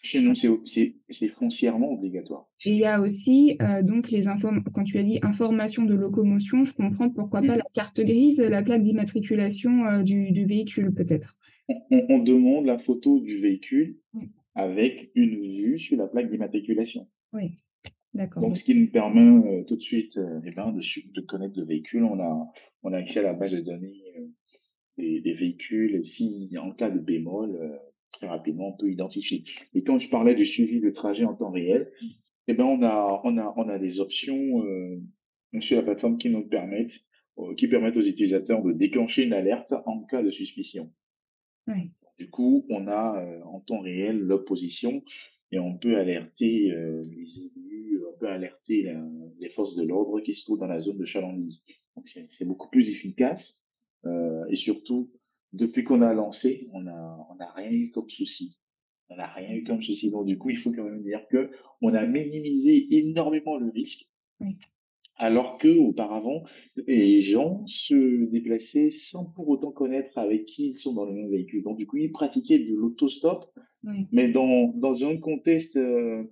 [0.04, 2.48] Chez nous, c'est foncièrement obligatoire.
[2.64, 4.22] Et il y a aussi, euh, donc, les
[4.72, 7.46] quand tu as dit information de locomotion, je comprends pourquoi mmh.
[7.46, 11.38] pas la carte grise, la plaque d'immatriculation euh, du, du, véhicule, peut-être.
[11.90, 13.96] on, demande la photo du véhicule
[14.56, 17.06] avec une vue sur la plaque d'immatriculation.
[17.32, 17.54] Oui.
[18.14, 21.58] Donc, ce qui nous permet euh, tout de suite euh, eh ben, de, de, connaître
[21.58, 22.04] le véhicule.
[22.04, 22.52] On a,
[22.82, 24.26] on a accès à la base de données euh,
[24.98, 25.96] des, des, véhicules.
[25.96, 27.80] Et si, en cas de bémol,
[28.12, 29.44] très rapidement, on peut identifier.
[29.74, 31.90] Et quand je parlais du suivi de trajet en temps réel,
[32.48, 34.62] eh ben, on a, on a, on a des options
[35.60, 37.00] sur la plateforme qui nous permettent,
[37.56, 40.92] qui permettent aux utilisateurs de déclencher une alerte en cas de suspicion.
[41.66, 41.92] Oui.
[42.18, 45.02] Du coup, on a en temps réel l'opposition
[45.52, 48.92] et on peut alerter euh, les élus, on peut alerter
[49.38, 51.62] les forces de l'ordre qui se trouvent dans la zone de chalandise.
[51.94, 53.60] Donc c'est beaucoup plus efficace
[54.06, 55.10] euh, et surtout
[55.52, 58.58] depuis qu'on a lancé, on a on a rien eu comme souci.
[59.10, 60.10] On n'a rien eu comme souci.
[60.10, 61.50] Donc du coup, il faut quand même dire que
[61.82, 64.08] on a minimisé énormément le risque.
[65.16, 66.42] Alors que auparavant,
[66.86, 71.30] les gens se déplaçaient sans pour autant connaître avec qui ils sont dans le même
[71.30, 71.62] véhicule.
[71.62, 73.46] Donc du coup, ils pratiquaient de l'autostop,
[74.10, 76.24] mais dans, dans un contexte euh,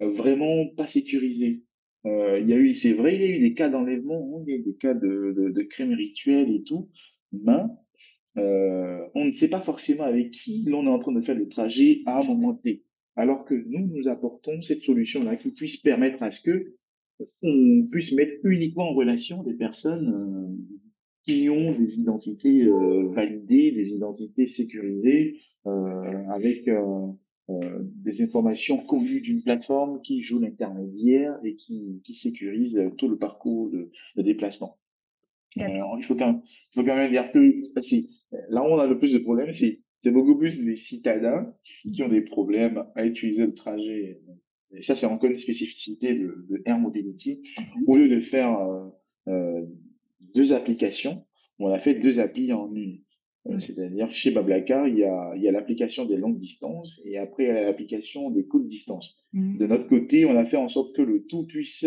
[0.00, 1.62] vraiment pas sécurisé.
[2.06, 4.44] Euh, il y a eu, c'est vrai, il y a eu des cas d'enlèvement, hein,
[4.46, 6.88] il y a eu des cas de, de, de crimes rituels et tout,
[7.32, 7.62] mais
[8.38, 11.48] euh, on ne sait pas forcément avec qui l'on est en train de faire le
[11.48, 12.84] trajet à un moment T.
[13.16, 16.74] Alors que nous, nous apportons cette solution-là qui puisse permettre à ce que
[17.42, 20.76] on puisse mettre uniquement en relation des personnes euh,
[21.24, 26.68] qui ont des identités euh, validées, des identités sécurisées, euh, avec
[27.48, 33.70] des informations connues d'une plateforme qui joue l'intermédiaire et qui, qui sécurise tout le parcours
[33.70, 34.78] de, de déplacement.
[35.56, 37.38] il, faut quand même, il faut quand même dire que
[38.50, 41.52] là où on a le plus de problèmes, c'est c'est beaucoup plus les citadins
[41.92, 44.20] qui ont des problèmes à utiliser le trajet
[44.72, 47.40] et ça, c'est encore une spécificité de, de Air Mobility.
[47.58, 47.84] Mhm.
[47.86, 48.88] Au lieu de faire euh,
[49.28, 49.66] euh,
[50.34, 51.24] deux applications,
[51.58, 53.00] on a fait deux applis en une.
[53.46, 53.60] Euh, mhm.
[53.60, 57.44] C'est-à-dire, chez Bablacar, il y a, il y a l'application des longues distances et après,
[57.44, 59.16] il y a l'application des courtes distances.
[59.32, 59.58] Mhm.
[59.58, 61.84] De notre côté, on a fait en sorte que le tout puisse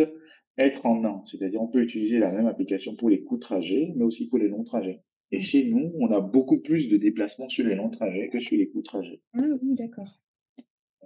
[0.58, 1.22] être en un.
[1.26, 4.48] C'est-à-dire, on peut utiliser la même application pour les courts trajets, mais aussi pour les
[4.48, 5.02] longs trajets.
[5.32, 8.56] Et chez nous, on a beaucoup plus de déplacements sur les longs trajets que sur
[8.56, 9.20] les courts trajets.
[9.34, 10.23] Ah oui, d'accord.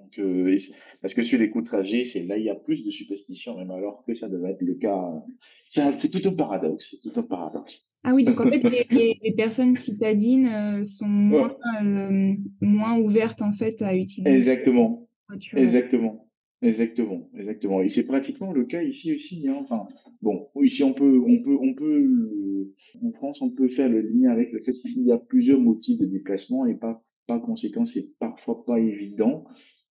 [0.08, 0.58] Donc, euh,
[1.02, 3.72] parce que sur les coûts trajets, c'est là il y a plus de superstition, même
[3.72, 5.14] alors que ça devait être le cas.
[5.70, 7.82] C'est tout un paradoxe, c'est tout un paradoxe.
[8.04, 13.52] Ah oui, donc en fait, les, personnes citadines euh, sont moins, euh, moins ouvertes en
[13.52, 14.30] fait à utiliser.
[14.30, 15.08] Exactement.
[15.56, 16.24] Exactement.
[16.62, 17.82] Exactement, exactement.
[17.82, 19.48] Et c'est pratiquement le cas ici aussi.
[19.48, 19.58] Hein.
[19.60, 19.88] Enfin,
[20.24, 24.32] bon, ici on peut, on peut, on peut, en France, on peut faire le lien
[24.32, 28.18] avec le fait qu'il y a plusieurs motifs de déplacement et par, par conséquent, c'est
[28.18, 29.46] parfois pas évident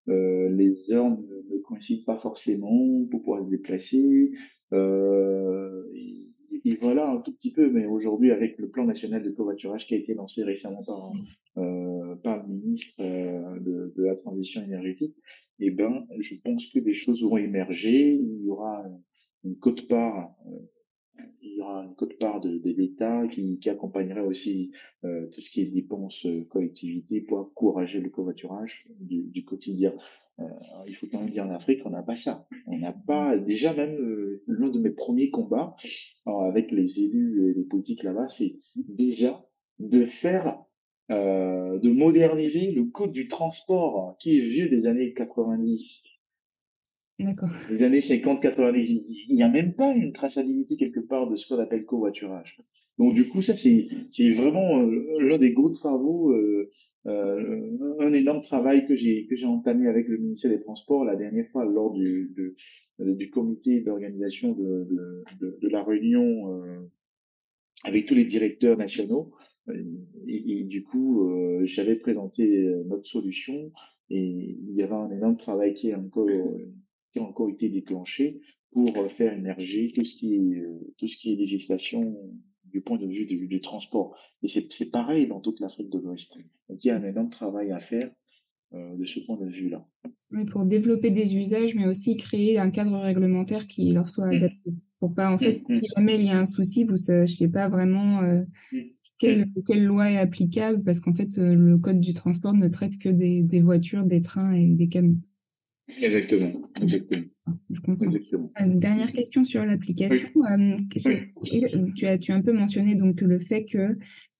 [0.09, 4.31] euh, les heures ne, coïncident pas forcément pour pouvoir se déplacer.
[4.73, 5.83] Euh,
[6.65, 9.95] et, voilà un tout petit peu, mais aujourd'hui avec le plan national de covoiturage qui
[9.95, 11.13] a été lancé récemment par,
[11.59, 15.15] euh, par le ministre euh, de, la transition énergétique,
[15.59, 18.15] eh ben, je pense que des choses auront émergé.
[18.15, 18.85] Il y aura
[19.45, 20.59] une cote-part euh,
[21.43, 24.73] il y aura une cote-part de, de l'État qui, accompagnerait aussi
[25.05, 29.95] euh, tout ce qui est dépenses euh, collectivité pour encourager le covoiturage du, quotidien.
[30.39, 30.45] Euh,
[30.87, 32.47] il faut quand même dire en Afrique, on n'a pas ça.
[32.67, 33.97] On n'a pas, déjà même
[34.47, 35.75] l'un de mes premiers combats
[36.27, 39.45] avec les élus et les politiques là-bas, c'est déjà
[39.79, 40.59] de faire,
[41.09, 46.16] de moderniser le code du transport qui est vieux des années 90 D'accord.
[47.71, 51.61] Les années 50-90, il n'y a même pas une traçabilité quelque part de ce qu'on
[51.61, 52.61] appelle covoiturage.
[52.99, 56.71] Donc du coup, ça c'est c'est vraiment euh, l'un des gros travaux, euh,
[57.07, 61.17] euh, un énorme travail que j'ai que j'ai entamé avec le ministère des Transports la
[61.17, 66.81] dernière fois lors du de, du comité d'organisation de, de, de, de, la réunion euh,
[67.85, 69.33] avec tous les directeurs nationaux.
[70.29, 71.29] Et, et du coup,
[71.65, 73.73] j'avais présenté notre solution
[74.11, 76.29] et il y avait un énorme travail qui est encore
[77.17, 78.43] qui ont encore été déclenchés
[78.73, 82.15] pour euh, faire émerger tout ce qui est, euh, tout ce qui est législation
[82.67, 84.15] du point de vue du, du transport.
[84.43, 86.37] Et c'est pareil dans toute l'Afrique de l'Ouest.
[86.69, 88.11] Donc il y a un énorme travail à faire
[88.75, 89.87] euh, de ce point de vue-là.
[90.31, 94.37] Oui, pour développer des usages, mais aussi créer un cadre réglementaire qui leur soit mmh.
[94.37, 94.71] adapté.
[95.01, 95.77] Pour pas, en fait, mmh.
[95.79, 98.43] si jamais il y a un souci, vous ne savez pas vraiment euh,
[98.73, 98.79] mmh.
[99.19, 103.09] quelle, quelle, loi est applicable, parce qu'en fait, le code du transport ne traite que
[103.09, 105.21] des, des voitures, des trains et des camions.
[105.89, 108.51] Exactement, exactement.
[108.59, 110.29] Une dernière question sur l'application.
[110.51, 110.77] Euh,
[111.95, 113.97] tu, as, tu as un peu mentionné donc le fait que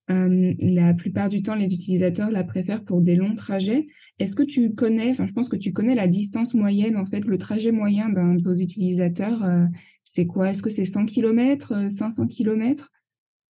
[0.09, 3.87] euh, la plupart du temps, les utilisateurs la préfèrent pour des longs trajets.
[4.19, 7.25] Est-ce que tu connais, enfin, je pense que tu connais la distance moyenne, en fait,
[7.25, 9.65] le trajet moyen d'un de vos utilisateurs, euh,
[10.03, 10.49] c'est quoi?
[10.49, 12.91] Est-ce que c'est 100 km, 500 km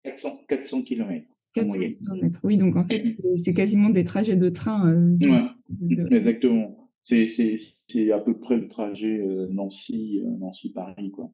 [0.03, 1.25] 400, 400 km.
[1.53, 2.39] 400 km.
[2.43, 4.91] Oui, donc en fait, c'est quasiment des trajets de train.
[5.21, 6.78] ouais, exactement.
[7.03, 9.19] C'est à peu près le trajet
[9.49, 11.31] Nancy, Nancy-Paris, quoi.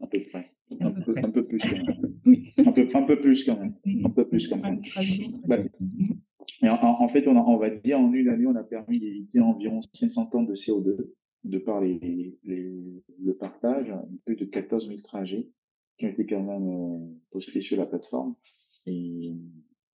[0.00, 0.50] À peu près.
[0.80, 2.14] Un, peu, un peu, plus quand même.
[2.56, 3.74] Un, peu, un peu plus quand même.
[4.02, 4.78] Un peu plus quand même.
[5.46, 5.58] Bah,
[6.62, 9.80] en, fait, on, a, on va dire en une année, on a permis d'éviter environ
[9.92, 10.96] 500 tonnes de CO2
[11.44, 13.92] de par les, les, le partage,
[14.24, 15.48] plus de 14 000 trajets
[15.98, 16.98] qui ont été quand même euh,
[17.30, 18.34] postés sur la plateforme.
[18.86, 19.34] Et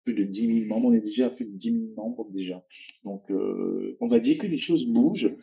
[0.07, 2.65] plus de 10 000 membres, on est déjà à plus de 10 000 membres déjà.
[3.03, 5.35] Donc, euh, on va dire que les choses bougent,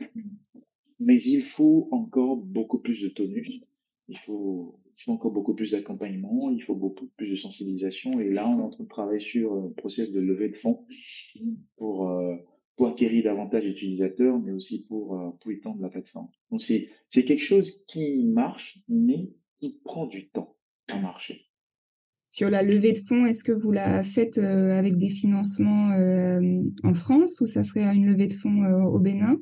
[0.99, 3.61] mais il faut encore beaucoup plus de tonus.
[4.09, 8.21] Il faut, il faut encore beaucoup plus d'accompagnement, il faut beaucoup plus de sensibilisation.
[8.21, 10.87] Et là, on est en train de travailler sur un process de levée de fonds
[11.77, 12.35] pour, euh,
[12.77, 16.29] pour acquérir davantage d'utilisateurs, mais aussi pour, euh, pour étendre la plateforme.
[16.51, 19.29] Donc, c'est, c'est quelque chose qui marche, mais
[19.61, 20.57] qui prend du temps
[20.89, 21.43] à marcher.
[22.37, 25.91] Sur la levée de fonds, est-ce que vous la faites euh, avec des financements
[26.83, 29.39] en France ou ça serait une levée de fonds au Bénin?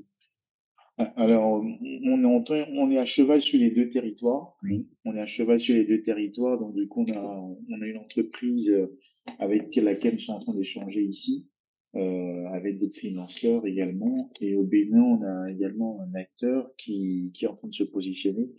[1.16, 4.58] Alors, on est, on est à cheval sur les deux territoires.
[5.06, 6.58] On est à cheval sur les deux territoires.
[6.58, 8.94] Donc, du coup, on a, on a une entreprise euh,
[9.38, 11.48] avec laquelle nous sommes en train d'échanger ici,
[11.94, 14.30] euh, avec d'autres financeurs également.
[14.42, 17.84] Et au Bénin, on a également un acteur qui, qui est en train de se
[17.84, 18.50] positionner.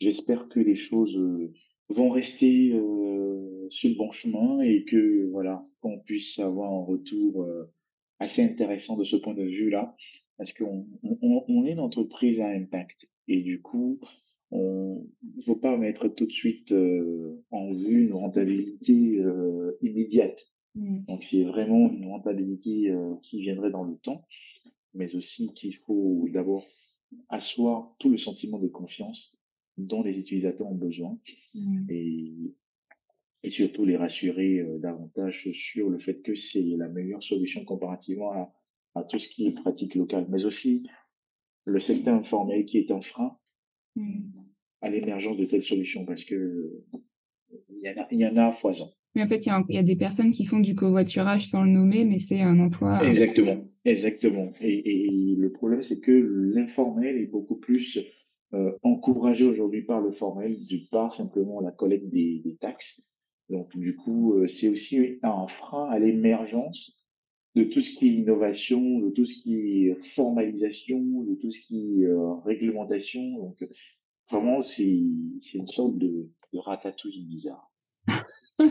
[0.00, 1.52] J'espère que les choses euh,
[1.88, 7.42] vont rester euh, sur le bon chemin et que, voilà, qu'on puisse avoir un retour
[7.42, 7.70] euh,
[8.18, 9.94] assez intéressant de ce point de vue-là
[10.38, 13.08] parce qu'on on, est une entreprise à impact.
[13.28, 14.00] Et du coup,
[14.50, 20.38] il ne faut pas mettre tout de suite euh, en vue une rentabilité euh, immédiate.
[20.74, 21.04] Mmh.
[21.06, 24.26] Donc, c'est vraiment une rentabilité euh, qui viendrait dans le temps,
[24.94, 26.66] mais aussi qu'il faut d'abord
[27.28, 29.34] asseoir tout le sentiment de confiance
[29.78, 31.18] dont les utilisateurs ont besoin
[31.54, 31.86] mmh.
[31.88, 32.54] et,
[33.42, 38.52] et surtout les rassurer davantage sur le fait que c'est la meilleure solution comparativement à
[38.94, 40.88] à tout ce qui est pratique locale, mais aussi
[41.64, 43.36] le secteur informel qui est un frein
[43.96, 44.20] mmh.
[44.80, 46.84] à l'émergence de telles solutions parce que
[47.68, 48.90] il y, en a, il y en a à foison.
[49.14, 52.06] Mais en fait, il y, a, des personnes qui font du covoiturage sans le nommer,
[52.06, 53.06] mais c'est un emploi.
[53.06, 54.52] Exactement, exactement.
[54.62, 57.98] Et, le problème, c'est que l'informel est beaucoup plus
[58.54, 63.00] euh, encouragé aujourd'hui par le formel, du par simplement la collecte des, des taxes.
[63.48, 66.96] Donc, du coup, euh, c'est aussi un frein à l'émergence
[67.54, 71.60] de tout ce qui est innovation, de tout ce qui est formalisation, de tout ce
[71.66, 73.38] qui est euh, réglementation.
[73.38, 73.68] Donc,
[74.30, 77.70] vraiment, c'est une sorte de, de ratatouille bizarre.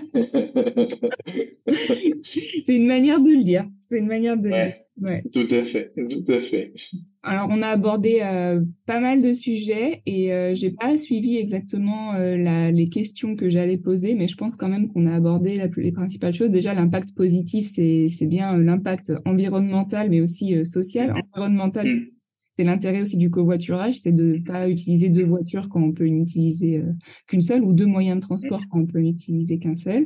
[2.64, 3.66] c'est une manière de le dire.
[3.86, 4.50] C'est une manière de.
[5.02, 6.74] Ouais, Tout à fait, tout à fait.
[7.24, 12.14] Alors, on a abordé euh, pas mal de sujets et euh, j'ai pas suivi exactement
[12.16, 15.56] euh, la, les questions que j'allais poser, mais je pense quand même qu'on a abordé
[15.56, 16.50] la, les principales choses.
[16.50, 21.14] Déjà, l'impact positif, c'est bien l'impact environnemental, mais aussi social.
[21.34, 22.08] Environnemental, mm.
[22.62, 26.84] C'est l'intérêt aussi du covoiturage, c'est de pas utiliser deux voitures quand on peut n'utiliser
[27.28, 28.66] qu'une seule ou deux moyens de transport mm.
[28.70, 30.06] quand on peut n'utiliser qu'un seul.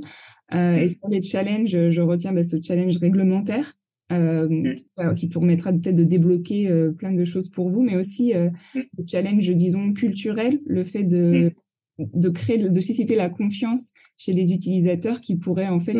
[0.53, 3.75] et sur les challenges, je retiens bah, ce challenge réglementaire
[4.11, 5.15] euh, mmh.
[5.15, 8.79] qui permettra peut-être de débloquer euh, plein de choses pour vous, mais aussi euh, mmh.
[8.99, 11.51] le challenge, disons, culturel, le fait de, mmh
[11.97, 15.99] de créer, de susciter la confiance chez les utilisateurs qui pourraient en fait,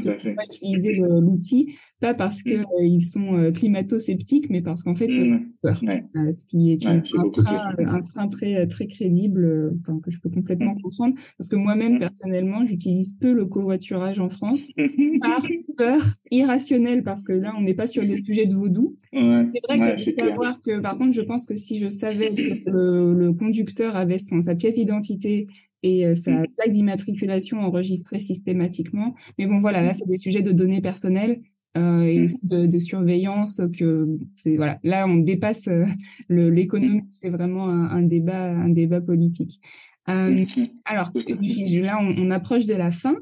[0.49, 2.95] utiliser l'outil, pas parce qu'ils mm.
[2.95, 5.45] euh, sont euh, climato-sceptiques, mais parce qu'en fait, mm.
[5.61, 5.81] peur.
[5.83, 9.73] Euh, ce qui est un, frein, très, très crédible,
[10.03, 10.81] que je peux complètement mm.
[10.81, 11.15] comprendre.
[11.37, 14.71] Parce que moi-même, personnellement, j'utilise peu le covoiturage en France
[15.21, 15.45] par
[15.77, 18.97] peur irrationnelle, parce que là, on n'est pas sur des sujets de vaudou.
[19.13, 22.69] c'est vrai que je savoir que, par contre, je pense que si je savais que
[22.69, 25.47] le, le conducteur avait son, sa pièce d'identité
[25.85, 26.47] et euh, sa mm.
[26.57, 29.15] plaque d'immatriculation enregistrée systématiquement.
[29.37, 29.93] Mais bon, voilà, là, mm.
[29.93, 31.41] c'est des sujets de données personnelles
[31.77, 32.23] euh, et mm.
[32.23, 35.85] aussi de, surveillance que c'est voilà là on dépasse euh,
[36.29, 37.03] l'économie.
[37.09, 39.61] C'est vraiment un, débat un débat politique.
[40.07, 43.15] Alors là on, approche de la fin.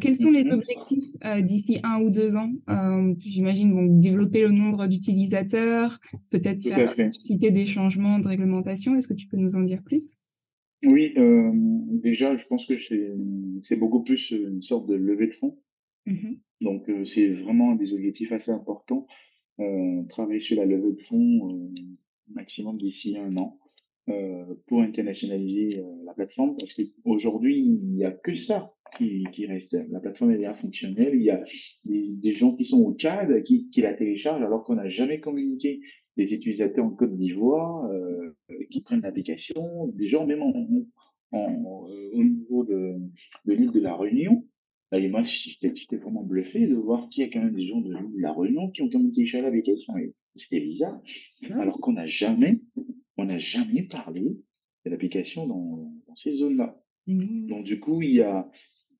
[0.00, 1.04] Quels sont les objectifs
[1.42, 2.50] d'ici un ou deux ans?
[3.18, 6.00] J'imagine développer le nombre d'utilisateurs
[6.30, 6.62] peut-être
[7.08, 8.96] susciter des changements de réglementation.
[8.96, 10.16] Est-ce que tu peux nous en dire plus?
[10.84, 12.74] Oui, euh, déjà, je pense que
[13.62, 15.58] c'est beaucoup plus une sorte de levée de fonds.
[16.06, 19.06] Mmh Donc, euh, c'est vraiment des objectifs assez importants.
[19.58, 21.80] Euh, travailler sur la levée de fonds euh,
[22.34, 23.58] maximum d'ici un an
[24.10, 29.74] euh, pour internationaliser la plateforme parce qu'aujourd'hui, il n'y a que ça qui, qui, reste.
[29.88, 31.14] La plateforme est déjà fonctionnelle.
[31.14, 31.42] Il y a
[31.84, 35.20] des, des gens qui sont au Tchad qui, qui la téléchargent alors qu'on n'a jamais
[35.20, 35.80] communiqué
[36.16, 38.36] des utilisateurs en Côte d'Ivoire euh,
[38.70, 40.66] qui prennent l'application, des gens même en,
[41.32, 42.94] en, euh, au niveau de,
[43.44, 44.46] de l'île de la Réunion,
[44.92, 47.92] Et moi, j'étais vraiment bluffé de voir qu'il y a quand même des gens de
[48.18, 49.94] la Réunion qui ont quand même téléchargé l'application.
[50.36, 51.00] C'était bizarre.
[51.50, 51.60] Ah.
[51.60, 52.60] Alors qu'on n'a jamais,
[53.16, 54.36] on n'a jamais parlé
[54.84, 56.78] de l'application dans, dans, ces zones-là.
[57.06, 57.46] Mmh.
[57.48, 58.50] Donc, du coup, il y a,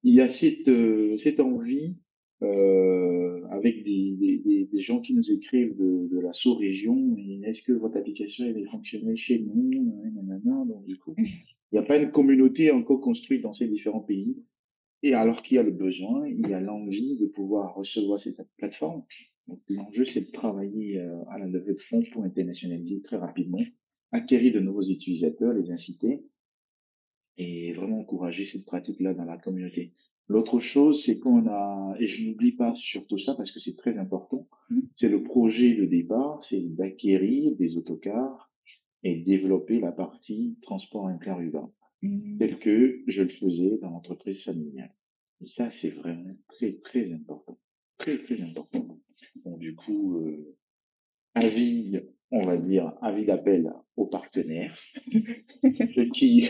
[0.03, 1.97] il y a cette, euh, cette envie,
[2.43, 7.73] euh, avec des, des, des, gens qui nous écrivent de, de la sous-région, est-ce que
[7.73, 9.71] votre application elle est fonctionnelle chez nous
[10.67, 11.27] Donc, du coup, il
[11.73, 14.37] n'y a pas une communauté encore construite dans ces différents pays.
[15.03, 18.41] Et alors qu'il y a le besoin, il y a l'envie de pouvoir recevoir cette
[18.57, 19.03] plateforme.
[19.47, 23.63] Donc l'enjeu, c'est de travailler euh, à la levée de fonds pour internationaliser très rapidement,
[24.11, 26.25] acquérir de nouveaux utilisateurs, les inciter
[27.37, 29.93] et vraiment encourager cette pratique-là dans la communauté.
[30.29, 33.97] L'autre chose, c'est qu'on a, et je n'oublie pas surtout ça parce que c'est très
[33.97, 34.81] important, mmh.
[34.97, 38.51] c'est le projet de départ, c'est d'acquérir des autocars
[39.05, 41.71] et développer la partie transport interurbain.
[42.03, 42.39] Mmh.
[42.39, 44.95] tel que je le faisais dans l'entreprise familiale.
[45.41, 47.59] Et ça, c'est vraiment très, très important.
[47.99, 48.99] Très, très important.
[49.45, 50.57] Bon, du coup, euh,
[51.35, 51.99] avis,
[52.31, 54.77] on va dire, avis d'appel aux partenaires
[56.15, 56.49] qui,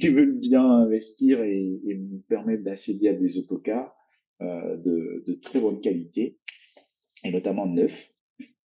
[0.00, 3.94] qui veulent bien investir et, et nous permettre d'accéder à des autocars
[4.40, 6.36] euh, de, de très bonne qualité,
[7.24, 8.12] et notamment neufs,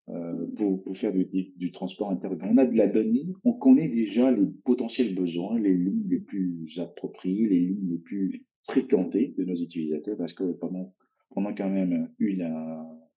[0.09, 1.23] euh, pour, pour, faire du,
[1.55, 2.49] du, transport interurbain.
[2.51, 6.77] On a de la donnée, on connaît déjà les potentiels besoins, les lignes les plus
[6.77, 10.93] appropriées, les lignes les plus fréquentées de nos utilisateurs, parce que pendant,
[11.29, 12.53] pendant quand même une,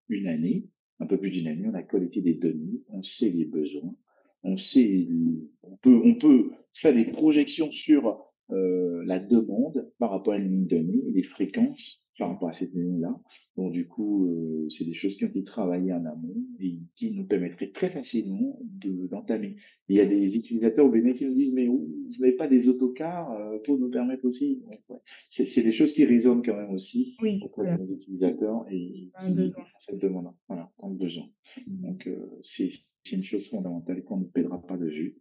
[0.09, 0.69] une année,
[1.01, 3.95] un peu plus année, on a collecté des données, on sait les besoins,
[4.43, 5.09] on sait,
[5.63, 10.51] on peut, on peut faire des projections sur euh, la demande par rapport à une
[10.51, 13.19] ligne donnée et les fréquences par rapport à cette ligne-là.
[13.57, 17.11] Donc du coup, euh, c'est des choses qui ont été travaillées en amont et qui
[17.13, 18.59] nous permettraient très facilement
[19.11, 19.57] d'entamer.
[19.89, 21.89] il y a des utilisateurs au Bénin qui nous disent mais vous
[22.21, 24.63] n'avez pas des autocars euh, pour nous permettre aussi?
[24.67, 24.81] Ouais.
[25.31, 29.31] C'est des choses qui résonnent quand même aussi oui, auprès de nos utilisateurs et un
[29.31, 29.65] besoin.
[29.81, 30.33] cette demande.
[30.49, 31.27] Voilà, en besoin.
[31.67, 31.83] Mmh.
[31.83, 32.71] Donc euh, c'est
[33.13, 35.17] une chose fondamentale qu'on ne perdra pas de vue.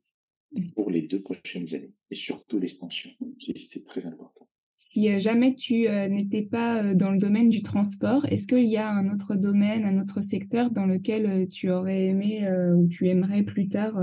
[0.76, 3.10] Pour les deux prochaines années et surtout l'extension.
[3.40, 4.48] C'est très important.
[4.86, 8.68] Si euh, jamais tu euh, n'étais pas euh, dans le domaine du transport, est-ce qu'il
[8.68, 12.46] y a un autre domaine, un autre secteur dans lequel tu aurais aimé
[12.76, 13.98] ou tu aimerais plus tard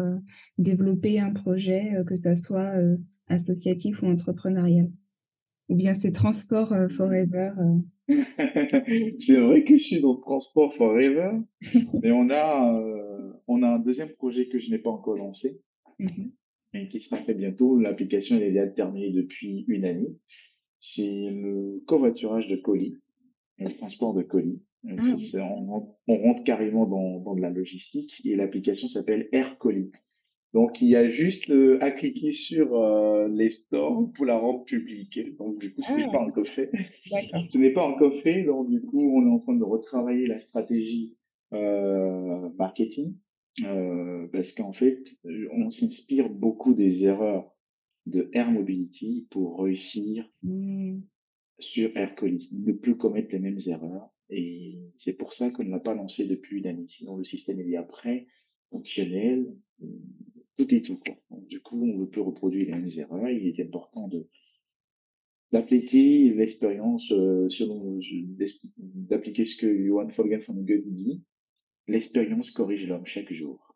[0.57, 2.72] développer un projet, que ça soit
[3.26, 4.90] associatif ou entrepreneurial?
[5.68, 7.53] Ou bien c'est transport forever
[8.09, 11.32] C'est vrai que je suis dans transport forever,
[12.03, 12.82] mais on a,
[13.46, 15.61] on a un deuxième projet que je n'ai pas encore lancé.
[15.98, 16.30] Mmh
[16.75, 17.79] et qui sera fait bientôt.
[17.79, 20.16] L'application est déjà terminée depuis une année
[20.81, 22.97] c'est le covoiturage de colis,
[23.59, 24.62] le transport de colis.
[24.89, 24.93] Ah
[25.37, 29.93] on, rentre carrément dans, dans, de la logistique et l'application s'appelle Air Colis.
[30.55, 34.64] Donc il y a juste euh, à cliquer sur euh, les stores pour la rendre
[34.64, 35.21] publique.
[35.37, 36.12] Donc du coup, ce n'est ah.
[36.12, 36.71] pas encore fait.
[37.05, 38.43] ce n'est pas encore fait.
[38.45, 41.18] Donc du coup, on est en train de retravailler la stratégie
[41.53, 43.14] euh, marketing
[43.64, 45.03] euh, parce qu'en fait,
[45.53, 47.55] on s'inspire beaucoup des erreurs
[48.07, 51.01] de Air Mobility pour réussir mmh.
[51.59, 54.11] sur Air ne plus commettre les mêmes erreurs.
[54.30, 56.86] Et c'est pour ça qu'on ne l'a pas lancé depuis une année.
[56.88, 58.28] Sinon, le système est après
[58.70, 59.53] fonctionnel,
[60.57, 60.98] tout est tout.
[60.98, 61.16] Quoi.
[61.48, 63.28] du coup, on ne peut reproduire les mêmes erreurs.
[63.28, 64.26] Il est important de
[65.53, 67.98] d'appliquer l'expérience euh, selon
[68.76, 71.22] d'appliquer ce que Johan Folgen von Goethe dit.
[71.91, 73.74] L'expérience corrige l'homme chaque jour.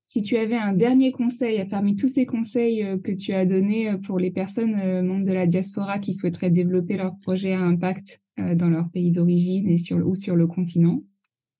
[0.00, 3.90] Si tu avais un dernier conseil parmi tous ces conseils euh, que tu as donnés
[3.90, 7.60] euh, pour les personnes euh, membres de la diaspora qui souhaiteraient développer leur projet à
[7.60, 8.20] impact
[8.54, 11.04] dans leur pays d'origine et sur, ou sur le continent,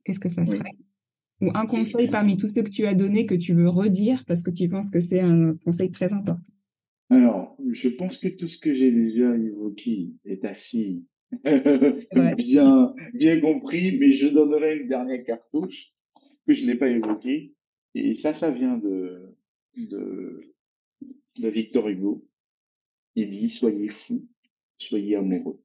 [0.03, 0.73] qu'est-ce que ça serait?
[1.43, 4.43] Ou un conseil parmi tous ceux que tu as donnés que tu veux redire parce
[4.43, 6.41] que tu penses que c'est un conseil très important?
[7.11, 11.03] Alors, je pense que tout ce que j'ai déjà évoqué est assez
[12.37, 15.93] bien, bien compris, mais je donnerai une dernière cartouche
[16.47, 17.55] que je n'ai pas évoquée
[17.95, 19.37] et ça, ça vient de,
[19.77, 20.55] de,
[21.39, 22.27] de Victor Hugo.
[23.17, 24.27] Il dit, soyez fous,
[24.79, 25.61] soyez amoureux.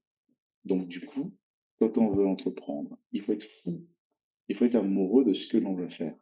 [0.65, 1.35] Donc, du coup,
[1.77, 3.85] quand on veut entreprendre, il faut être fou.
[4.47, 6.15] Il faut être amoureux de ce que l'on veut faire.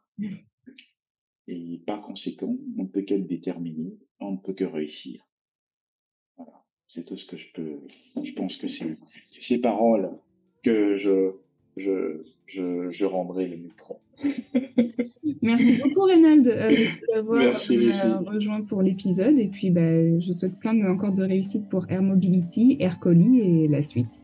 [1.46, 5.26] Et par conséquent, on ne peut qu'être déterminé, on ne peut que réussir.
[6.88, 7.78] C'est tout ce que je peux,
[8.22, 8.96] je pense que c'est
[9.40, 10.10] ces paroles
[10.62, 11.32] que je,
[11.76, 14.00] je, je, je rendrai le micro.
[15.42, 19.38] Merci beaucoup, Reynald, euh, d'avoir euh, rejoint pour l'épisode.
[19.38, 23.40] Et puis, bah, je souhaite plein de, encore de réussite pour Air Mobility, Air Colis
[23.40, 24.22] et la suite.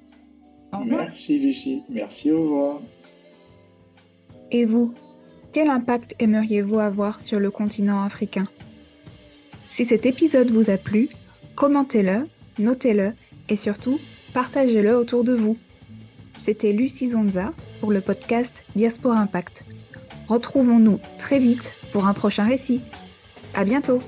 [0.86, 1.82] Merci, Lucie.
[1.90, 2.82] Merci, au revoir.
[4.50, 4.94] Et vous,
[5.52, 8.46] quel impact aimeriez-vous avoir sur le continent africain?
[9.70, 11.08] Si cet épisode vous a plu,
[11.54, 12.24] commentez-le,
[12.60, 13.12] notez-le
[13.48, 13.98] et surtout,
[14.32, 15.56] partagez-le autour de vous.
[16.38, 19.64] C'était Lucie Zonza pour le podcast Diaspora Impact.
[20.28, 22.80] Retrouvons-nous très vite pour un prochain récit.
[23.54, 24.00] À bientôt!